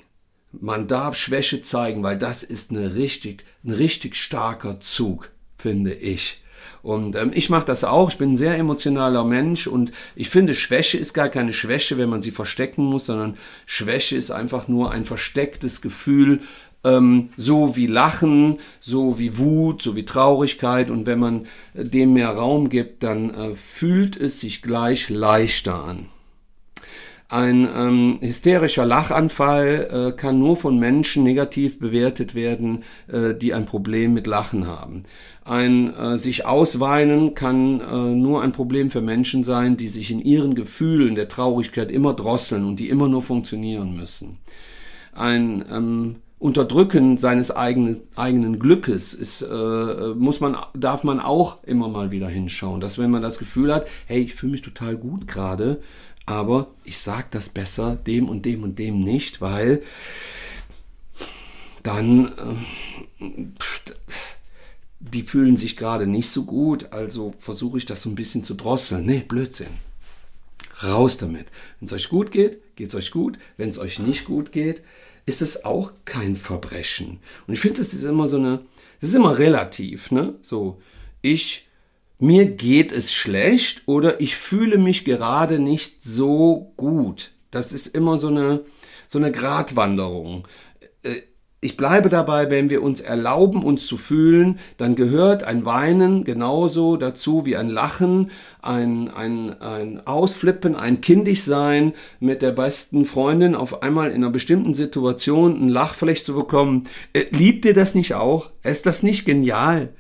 Man 0.53 0.89
darf 0.89 1.17
Schwäche 1.17 1.63
zeigen, 1.63 2.03
weil 2.03 2.19
das 2.19 2.43
ist 2.43 2.71
eine 2.71 2.95
richtig, 2.95 3.45
ein 3.65 3.71
richtig 3.73 4.17
starker 4.17 4.81
Zug, 4.81 5.31
finde 5.57 5.95
ich. 5.95 6.43
Und 6.83 7.15
ähm, 7.15 7.31
ich 7.35 7.51
mache 7.51 7.67
das 7.67 7.85
auch. 7.85 8.11
Ich 8.11 8.19
bin 8.19 8.33
ein 8.33 8.37
sehr 8.37 8.57
emotionaler 8.57 9.25
Mensch 9.25 9.67
und 9.67 9.93
ich 10.17 10.31
finde, 10.31 10.55
Schwäche 10.55 10.99
ist 10.99 11.13
gar 11.13 11.29
keine 11.29 11.53
Schwäche, 11.53 11.99
wenn 11.99 12.09
man 12.09 12.23
sie 12.23 12.31
verstecken 12.31 12.85
muss, 12.85 13.07
sondern 13.07 13.37
Schwäche 13.67 14.17
ist 14.17 14.31
einfach 14.31 14.67
nur 14.67 14.91
ein 14.91 15.05
verstecktes 15.05 15.83
Gefühl, 15.83 16.41
ähm, 16.83 17.31
so 17.37 17.77
wie 17.77 17.87
Lachen, 17.87 18.59
so 18.81 19.19
wie 19.19 19.37
Wut, 19.37 19.83
so 19.83 19.95
wie 19.95 20.05
Traurigkeit. 20.05 20.91
Und 20.91 21.07
wenn 21.07 21.19
man 21.19 21.47
dem 21.75 22.15
mehr 22.15 22.31
Raum 22.31 22.71
gibt, 22.71 23.03
dann 23.03 23.31
äh, 23.31 23.55
fühlt 23.57 24.17
es 24.17 24.41
sich 24.41 24.63
gleich 24.63 25.11
leichter 25.11 25.85
an. 25.85 26.09
Ein 27.31 27.69
ähm, 27.77 28.19
hysterischer 28.21 28.85
Lachanfall 28.85 30.09
äh, 30.09 30.17
kann 30.17 30.41
nur 30.41 30.57
von 30.57 30.81
Menschen 30.81 31.23
negativ 31.23 31.79
bewertet 31.79 32.35
werden, 32.35 32.83
äh, 33.07 33.35
die 33.35 33.55
ein 33.55 33.67
Problem 33.67 34.15
mit 34.15 34.27
Lachen 34.27 34.67
haben. 34.67 35.05
Ein 35.45 35.95
äh, 35.95 36.19
sich 36.19 36.45
ausweinen 36.45 37.37
kann 37.37 37.81
äh, 37.81 38.15
nur 38.17 38.43
ein 38.43 38.51
Problem 38.51 38.91
für 38.91 39.01
Menschen 39.01 39.45
sein, 39.45 39.77
die 39.77 39.87
sich 39.87 40.11
in 40.11 40.21
ihren 40.21 40.57
Gefühlen 40.57 41.15
der 41.15 41.29
Traurigkeit 41.29 41.93
immer 41.93 42.15
drosseln 42.15 42.65
und 42.65 42.81
die 42.81 42.89
immer 42.89 43.09
nur 43.09 43.23
funktionieren 43.23 43.97
müssen. 43.97 44.39
Ein 45.13 45.65
ähm, 45.71 46.17
Unterdrücken 46.41 47.19
seines 47.19 47.55
eigenen, 47.55 48.01
eigenen 48.17 48.59
Glückes 48.59 49.13
ist, 49.13 49.43
äh, 49.43 50.15
muss 50.17 50.41
man, 50.41 50.57
darf 50.75 51.05
man 51.05 51.21
auch 51.21 51.63
immer 51.65 51.87
mal 51.87 52.11
wieder 52.11 52.29
hinschauen. 52.29 52.81
Dass 52.81 52.99
wenn 52.99 53.11
man 53.11 53.23
das 53.23 53.39
Gefühl 53.39 53.73
hat, 53.73 53.87
hey, 54.07 54.23
ich 54.23 54.35
fühle 54.35 54.53
mich 54.53 54.63
total 54.63 54.97
gut 54.97 55.29
gerade, 55.29 55.81
aber 56.27 56.71
ich 56.85 56.99
sage 56.99 57.27
das 57.31 57.49
besser 57.49 57.97
dem 57.97 58.29
und 58.29 58.45
dem 58.45 58.63
und 58.63 58.79
dem 58.79 59.01
nicht, 59.01 59.41
weil 59.41 59.83
dann 61.83 62.33
äh, 63.19 63.47
die 65.01 65.23
fühlen 65.23 65.57
sich 65.57 65.77
gerade 65.77 66.07
nicht 66.07 66.29
so 66.29 66.45
gut, 66.45 66.93
also 66.93 67.35
versuche 67.39 67.79
ich 67.79 67.87
das 67.87 68.03
so 68.03 68.11
ein 68.11 68.15
bisschen 68.15 68.45
zu 68.45 68.55
drosseln. 68.55 69.07
Nee, 69.07 69.25
Blödsinn. 69.27 69.69
Raus 70.83 71.19
damit. 71.19 71.47
Wenn 71.79 71.87
es 71.87 71.93
euch 71.93 72.09
gut 72.09 72.31
geht, 72.31 72.77
geht 72.77 72.89
es 72.89 72.95
euch 72.95 73.11
gut. 73.11 73.39
Wenn 73.57 73.71
es 73.71 73.79
euch 73.79 73.99
nicht 73.99 74.25
gut 74.25 74.53
geht, 74.53 74.83
ist 75.27 75.43
es 75.43 75.65
auch 75.65 75.93
kein 76.05 76.37
Verbrechen. 76.37 77.19
Und 77.47 77.55
ich 77.55 77.61
finde, 77.61 77.79
das 77.79 77.93
ist 77.93 78.05
immer 78.05 78.29
so 78.29 78.37
eine, 78.37 78.61
das 79.01 79.11
ist 79.11 79.17
immer 79.17 79.39
relativ, 79.39 80.11
ne? 80.11 80.35
So, 80.43 80.81
ich 81.23 81.67
mir 82.21 82.47
geht 82.47 82.93
es 82.93 83.13
schlecht 83.13 83.83
oder 83.87 84.21
ich 84.21 84.37
fühle 84.37 84.79
mich 84.79 85.05
gerade 85.05 85.59
nicht 85.59 86.03
so 86.03 86.73
gut. 86.77 87.33
Das 87.51 87.73
ist 87.73 87.89
immer 87.89 88.19
so 88.19 88.29
eine, 88.29 88.61
so 89.07 89.19
eine 89.19 89.33
Gratwanderung. 89.33 90.47
Äh, 91.03 91.23
ich 91.63 91.77
bleibe 91.77 92.09
dabei, 92.09 92.49
wenn 92.49 92.71
wir 92.71 92.83
uns 92.83 93.03
erlauben, 93.03 93.63
uns 93.63 93.87
zu 93.87 93.99
fühlen, 93.99 94.59
dann 94.79 94.95
gehört 94.95 95.45
ein 95.45 95.67
Weinen 95.67 96.25
genauso 96.25 96.97
dazu 96.97 97.45
wie 97.45 97.55
ein 97.57 97.69
Lachen, 97.69 98.31
ein, 98.63 99.09
ein, 99.11 99.61
ein 99.61 100.07
Ausflippen, 100.07 100.75
ein 100.75 101.03
Kindigsein 101.03 101.93
mit 102.19 102.41
der 102.41 102.53
besten 102.53 103.05
Freundin 103.05 103.55
auf 103.55 103.83
einmal 103.83 104.09
in 104.09 104.17
einer 104.17 104.31
bestimmten 104.31 104.73
Situation 104.73 105.61
ein 105.61 105.69
Lachfläche 105.69 106.25
zu 106.25 106.35
bekommen. 106.35 106.85
Äh, 107.13 107.25
liebt 107.31 107.67
ihr 107.67 107.75
das 107.75 107.95
nicht 107.95 108.15
auch? 108.15 108.51
Ist 108.63 108.87
das 108.87 109.03
nicht 109.03 109.27
genial? 109.27 109.91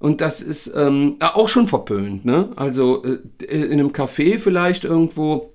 Und 0.00 0.22
das 0.22 0.40
ist 0.40 0.72
ähm, 0.74 1.16
auch 1.20 1.48
schon 1.48 1.68
verpönt, 1.68 2.24
ne? 2.24 2.48
Also 2.56 3.04
äh, 3.04 3.18
in 3.44 3.74
einem 3.74 3.90
Café 3.90 4.38
vielleicht 4.38 4.84
irgendwo 4.84 5.52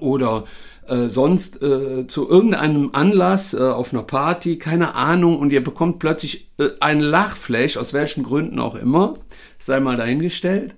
oder 0.00 0.44
äh, 0.88 1.06
sonst 1.06 1.62
äh, 1.62 2.06
zu 2.08 2.28
irgendeinem 2.28 2.90
Anlass 2.92 3.54
äh, 3.54 3.58
auf 3.58 3.92
einer 3.92 4.02
Party, 4.02 4.58
keine 4.58 4.96
Ahnung, 4.96 5.38
und 5.38 5.52
ihr 5.52 5.62
bekommt 5.62 6.00
plötzlich 6.00 6.50
äh, 6.58 6.70
ein 6.80 6.98
Lachflash, 6.98 7.76
aus 7.76 7.92
welchen 7.92 8.24
Gründen 8.24 8.58
auch 8.58 8.74
immer, 8.74 9.14
sei 9.60 9.78
mal 9.78 9.96
dahingestellt, 9.96 10.74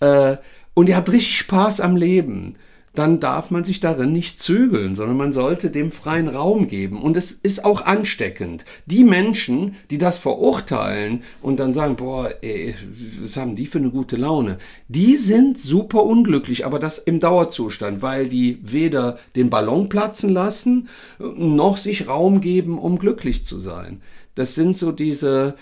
äh, 0.00 0.36
und 0.74 0.88
ihr 0.88 0.96
habt 0.96 1.12
richtig 1.12 1.38
Spaß 1.38 1.80
am 1.80 1.96
Leben. 1.96 2.54
Dann 2.94 3.20
darf 3.20 3.50
man 3.50 3.64
sich 3.64 3.80
darin 3.80 4.12
nicht 4.12 4.38
zügeln, 4.38 4.96
sondern 4.96 5.16
man 5.16 5.32
sollte 5.32 5.70
dem 5.70 5.90
freien 5.90 6.28
Raum 6.28 6.68
geben. 6.68 7.00
Und 7.00 7.16
es 7.16 7.32
ist 7.32 7.64
auch 7.64 7.80
ansteckend. 7.86 8.66
Die 8.84 9.02
Menschen, 9.02 9.76
die 9.90 9.96
das 9.96 10.18
verurteilen 10.18 11.22
und 11.40 11.58
dann 11.58 11.72
sagen, 11.72 11.96
boah, 11.96 12.30
ey, 12.42 12.74
was 13.20 13.38
haben 13.38 13.56
die 13.56 13.66
für 13.66 13.78
eine 13.78 13.90
gute 13.90 14.16
Laune, 14.16 14.58
die 14.88 15.16
sind 15.16 15.58
super 15.58 16.02
unglücklich, 16.02 16.66
aber 16.66 16.78
das 16.78 16.98
im 16.98 17.18
Dauerzustand, 17.18 18.02
weil 18.02 18.28
die 18.28 18.58
weder 18.62 19.18
den 19.36 19.48
Ballon 19.48 19.88
platzen 19.88 20.30
lassen, 20.30 20.88
noch 21.18 21.78
sich 21.78 22.08
Raum 22.08 22.42
geben, 22.42 22.78
um 22.78 22.98
glücklich 22.98 23.46
zu 23.46 23.58
sein. 23.58 24.02
Das 24.34 24.54
sind 24.54 24.76
so 24.76 24.92
diese 24.92 25.54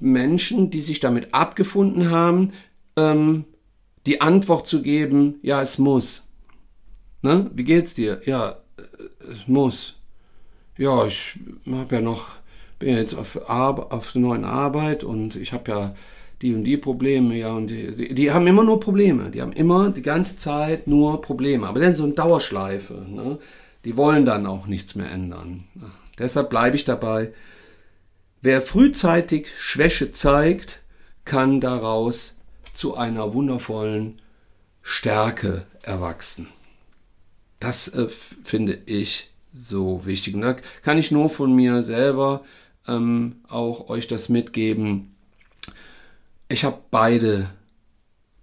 Menschen, 0.00 0.70
die 0.70 0.80
sich 0.80 1.00
damit 1.00 1.34
abgefunden 1.34 2.10
haben, 2.10 2.52
ähm, 2.96 3.44
die 4.06 4.22
Antwort 4.22 4.66
zu 4.66 4.80
geben, 4.80 5.34
ja, 5.42 5.60
es 5.60 5.76
muss. 5.76 6.27
Ne? 7.22 7.50
Wie 7.52 7.64
geht's 7.64 7.94
dir? 7.94 8.20
Ja, 8.24 8.56
äh, 8.76 9.32
es 9.32 9.48
muss. 9.48 9.96
Ja, 10.76 11.06
ich 11.06 11.38
habe 11.70 11.96
ja 11.96 12.00
noch, 12.00 12.36
bin 12.78 12.96
jetzt 12.96 13.14
auf, 13.14 13.48
Ar 13.50 13.92
auf 13.92 14.12
der 14.12 14.20
neuen 14.20 14.44
Arbeit 14.44 15.02
und 15.02 15.34
ich 15.36 15.52
habe 15.52 15.70
ja 15.70 15.94
die 16.40 16.54
und 16.54 16.64
die 16.64 16.76
Probleme, 16.76 17.36
ja, 17.36 17.52
und 17.52 17.66
die, 17.66 17.94
die, 17.94 18.14
die, 18.14 18.30
haben 18.30 18.46
immer 18.46 18.62
nur 18.62 18.78
Probleme. 18.78 19.30
Die 19.30 19.42
haben 19.42 19.52
immer 19.52 19.90
die 19.90 20.02
ganze 20.02 20.36
Zeit 20.36 20.86
nur 20.86 21.20
Probleme. 21.20 21.66
Aber 21.66 21.80
dann 21.80 21.94
so 21.94 22.04
eine 22.04 22.12
Dauerschleife. 22.12 23.06
Ne? 23.08 23.38
Die 23.84 23.96
wollen 23.96 24.24
dann 24.24 24.46
auch 24.46 24.66
nichts 24.66 24.94
mehr 24.94 25.10
ändern. 25.10 25.64
Deshalb 26.18 26.50
bleibe 26.50 26.76
ich 26.76 26.84
dabei. 26.84 27.32
Wer 28.40 28.62
frühzeitig 28.62 29.48
Schwäche 29.58 30.12
zeigt, 30.12 30.80
kann 31.24 31.60
daraus 31.60 32.36
zu 32.72 32.96
einer 32.96 33.34
wundervollen 33.34 34.20
Stärke 34.82 35.66
erwachsen. 35.82 36.46
Das 37.60 37.88
äh, 37.88 38.08
finde 38.08 38.78
ich 38.86 39.30
so 39.54 40.06
wichtig. 40.06 40.34
Und 40.34 40.42
da 40.42 40.56
kann 40.82 40.98
ich 40.98 41.10
nur 41.10 41.30
von 41.30 41.54
mir 41.54 41.82
selber 41.82 42.44
ähm, 42.86 43.36
auch 43.48 43.88
euch 43.88 44.06
das 44.06 44.28
mitgeben. 44.28 45.14
Ich 46.48 46.64
habe 46.64 46.78
beide, 46.90 47.50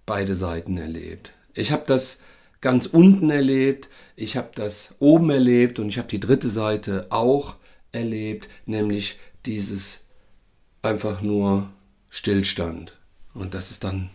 beide 0.04 0.34
Seiten 0.34 0.76
erlebt. 0.76 1.32
Ich 1.54 1.72
habe 1.72 1.84
das 1.86 2.20
ganz 2.60 2.86
unten 2.86 3.30
erlebt, 3.30 3.88
ich 4.16 4.36
habe 4.36 4.50
das 4.54 4.94
oben 4.98 5.30
erlebt 5.30 5.78
und 5.78 5.88
ich 5.88 5.98
habe 5.98 6.08
die 6.08 6.20
dritte 6.20 6.50
Seite 6.50 7.06
auch 7.10 7.56
erlebt, 7.92 8.48
nämlich 8.64 9.18
dieses 9.44 10.06
einfach 10.82 11.22
nur 11.22 11.68
Stillstand. 12.10 12.96
Und 13.34 13.54
das 13.54 13.70
ist 13.70 13.84
dann 13.84 14.10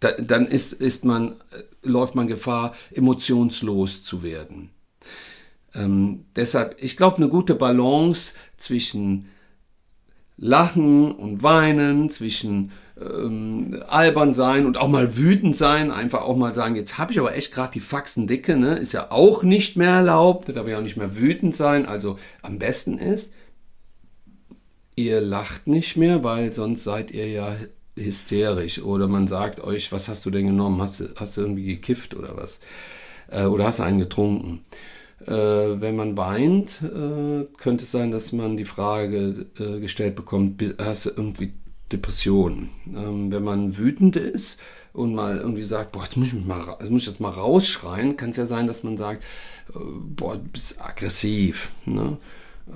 da, 0.00 0.12
dann 0.12 0.46
ist, 0.46 0.72
ist 0.72 1.04
man, 1.04 1.32
äh, 1.50 1.62
läuft 1.82 2.14
man 2.14 2.26
Gefahr, 2.26 2.74
emotionslos 2.92 4.02
zu 4.02 4.22
werden. 4.22 4.70
Ähm, 5.74 6.24
deshalb, 6.36 6.76
ich 6.80 6.96
glaube, 6.96 7.18
eine 7.18 7.28
gute 7.28 7.54
Balance 7.54 8.34
zwischen 8.56 9.28
Lachen 10.36 11.12
und 11.12 11.42
Weinen, 11.42 12.10
zwischen 12.10 12.70
ähm, 13.00 13.82
albern 13.88 14.32
sein 14.32 14.66
und 14.66 14.76
auch 14.76 14.88
mal 14.88 15.16
wütend 15.16 15.56
sein, 15.56 15.90
einfach 15.90 16.22
auch 16.22 16.36
mal 16.36 16.54
sagen, 16.54 16.76
jetzt 16.76 16.98
habe 16.98 17.12
ich 17.12 17.18
aber 17.18 17.34
echt 17.34 17.52
gerade 17.52 17.72
die 17.72 17.80
Faxen 17.80 18.26
dicke, 18.26 18.56
ne? 18.56 18.76
ist 18.76 18.92
ja 18.92 19.10
auch 19.10 19.42
nicht 19.42 19.76
mehr 19.76 19.90
erlaubt, 19.90 20.48
da 20.48 20.52
darf 20.52 20.66
ich 20.66 20.74
auch 20.74 20.80
nicht 20.82 20.96
mehr 20.96 21.16
wütend 21.16 21.54
sein. 21.54 21.86
Also 21.86 22.18
am 22.42 22.58
besten 22.58 22.98
ist, 22.98 23.32
ihr 24.96 25.20
lacht 25.20 25.66
nicht 25.66 25.96
mehr, 25.96 26.24
weil 26.24 26.52
sonst 26.52 26.84
seid 26.84 27.10
ihr 27.10 27.28
ja 27.28 27.56
hysterisch 28.04 28.82
oder 28.82 29.08
man 29.08 29.26
sagt 29.26 29.60
euch, 29.60 29.92
was 29.92 30.08
hast 30.08 30.24
du 30.26 30.30
denn 30.30 30.46
genommen? 30.46 30.80
Hast 30.80 31.00
du, 31.00 31.08
hast 31.16 31.36
du 31.36 31.42
irgendwie 31.42 31.66
gekifft 31.66 32.14
oder 32.14 32.36
was? 32.36 32.60
Äh, 33.30 33.44
oder 33.44 33.64
hast 33.64 33.78
du 33.78 33.82
einen 33.84 33.98
getrunken? 33.98 34.64
Äh, 35.26 35.32
wenn 35.80 35.96
man 35.96 36.16
weint, 36.16 36.80
äh, 36.82 37.44
könnte 37.56 37.84
es 37.84 37.90
sein, 37.90 38.10
dass 38.10 38.32
man 38.32 38.56
die 38.56 38.64
Frage 38.64 39.46
äh, 39.58 39.80
gestellt 39.80 40.14
bekommt, 40.14 40.62
hast 40.78 41.06
du 41.06 41.10
irgendwie 41.10 41.52
Depressionen? 41.90 42.70
Ähm, 42.86 43.30
wenn 43.32 43.42
man 43.42 43.76
wütend 43.76 44.16
ist 44.16 44.58
und 44.92 45.14
mal 45.14 45.38
irgendwie 45.38 45.64
sagt, 45.64 45.92
boah, 45.92 46.04
jetzt 46.04 46.16
muss 46.16 46.28
ich, 46.28 46.34
mich 46.34 46.46
mal, 46.46 46.76
jetzt 46.80 46.90
muss 46.90 47.02
ich 47.02 47.08
das 47.08 47.20
mal 47.20 47.30
rausschreien, 47.30 48.16
kann 48.16 48.30
es 48.30 48.36
ja 48.36 48.46
sein, 48.46 48.66
dass 48.66 48.84
man 48.84 48.96
sagt, 48.96 49.24
äh, 49.74 49.78
boah, 49.78 50.36
du 50.36 50.44
bist 50.44 50.80
aggressiv. 50.80 51.72
Ne? 51.84 52.16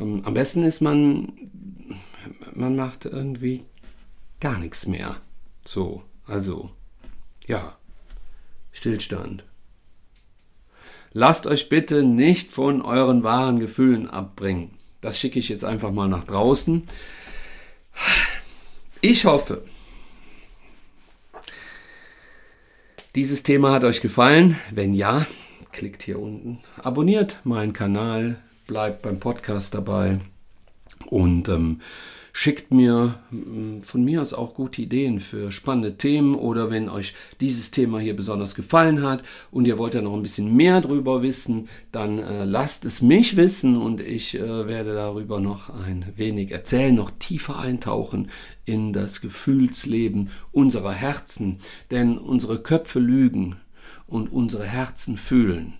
Ähm, 0.00 0.22
am 0.24 0.34
besten 0.34 0.62
ist 0.64 0.80
man, 0.80 1.32
man 2.54 2.76
macht 2.76 3.04
irgendwie 3.04 3.64
gar 4.42 4.58
nichts 4.58 4.86
mehr. 4.86 5.16
So, 5.64 6.02
also, 6.26 6.70
ja, 7.46 7.76
Stillstand. 8.72 9.44
Lasst 11.12 11.46
euch 11.46 11.68
bitte 11.68 12.02
nicht 12.02 12.50
von 12.50 12.82
euren 12.82 13.22
wahren 13.22 13.60
Gefühlen 13.60 14.10
abbringen. 14.10 14.72
Das 15.00 15.18
schicke 15.18 15.38
ich 15.38 15.48
jetzt 15.48 15.64
einfach 15.64 15.92
mal 15.92 16.08
nach 16.08 16.24
draußen. 16.24 16.82
Ich 19.00 19.24
hoffe, 19.26 19.62
dieses 23.14 23.44
Thema 23.44 23.72
hat 23.72 23.84
euch 23.84 24.00
gefallen. 24.00 24.58
Wenn 24.72 24.92
ja, 24.92 25.24
klickt 25.70 26.02
hier 26.02 26.18
unten, 26.18 26.58
abonniert 26.82 27.40
meinen 27.44 27.72
Kanal, 27.72 28.42
bleibt 28.66 29.02
beim 29.02 29.20
Podcast 29.20 29.74
dabei 29.74 30.18
und 31.06 31.48
ähm, 31.48 31.80
Schickt 32.34 32.72
mir 32.72 33.20
mm, 33.30 33.82
von 33.82 34.04
mir 34.04 34.22
aus 34.22 34.32
auch 34.32 34.54
gute 34.54 34.80
Ideen 34.80 35.20
für 35.20 35.52
spannende 35.52 35.98
Themen 35.98 36.34
oder 36.34 36.70
wenn 36.70 36.88
euch 36.88 37.14
dieses 37.40 37.70
Thema 37.70 37.98
hier 38.00 38.16
besonders 38.16 38.54
gefallen 38.54 39.02
hat 39.02 39.22
und 39.50 39.66
ihr 39.66 39.76
wollt 39.76 39.92
ja 39.92 40.00
noch 40.00 40.14
ein 40.14 40.22
bisschen 40.22 40.56
mehr 40.56 40.80
drüber 40.80 41.20
wissen, 41.20 41.68
dann 41.92 42.18
äh, 42.18 42.44
lasst 42.44 42.86
es 42.86 43.02
mich 43.02 43.36
wissen 43.36 43.76
und 43.76 44.00
ich 44.00 44.34
äh, 44.34 44.66
werde 44.66 44.94
darüber 44.94 45.40
noch 45.40 45.68
ein 45.68 46.06
wenig 46.16 46.52
erzählen, 46.52 46.94
noch 46.94 47.10
tiefer 47.18 47.58
eintauchen 47.58 48.30
in 48.64 48.94
das 48.94 49.20
Gefühlsleben 49.20 50.30
unserer 50.52 50.92
Herzen, 50.92 51.58
denn 51.90 52.16
unsere 52.16 52.62
Köpfe 52.62 52.98
lügen 52.98 53.56
und 54.06 54.32
unsere 54.32 54.64
Herzen 54.64 55.18
fühlen. 55.18 55.74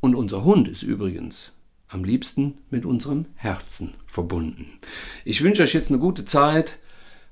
Und 0.00 0.16
unser 0.16 0.42
Hund 0.42 0.66
ist 0.66 0.82
übrigens 0.82 1.51
am 1.92 2.04
liebsten 2.04 2.58
mit 2.70 2.84
unserem 2.84 3.26
Herzen 3.34 3.94
verbunden. 4.06 4.78
Ich 5.24 5.42
wünsche 5.42 5.62
euch 5.62 5.74
jetzt 5.74 5.90
eine 5.90 5.98
gute 5.98 6.24
Zeit. 6.24 6.78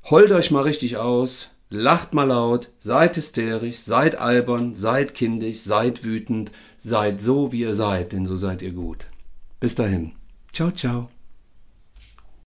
Holt 0.04 0.30
euch 0.30 0.50
mal 0.50 0.62
richtig 0.62 0.96
aus. 0.96 1.48
Lacht 1.68 2.14
mal 2.14 2.24
laut. 2.24 2.70
Seid 2.80 3.16
hysterisch. 3.16 3.78
Seid 3.78 4.16
albern. 4.16 4.74
Seid 4.74 5.14
kindisch. 5.14 5.60
Seid 5.60 6.04
wütend. 6.04 6.50
Seid 6.78 7.20
so, 7.20 7.52
wie 7.52 7.60
ihr 7.60 7.74
seid, 7.74 8.12
denn 8.12 8.26
so 8.26 8.36
seid 8.36 8.62
ihr 8.62 8.72
gut. 8.72 9.06
Bis 9.60 9.74
dahin. 9.74 10.12
Ciao, 10.52 10.70
ciao. 10.70 11.10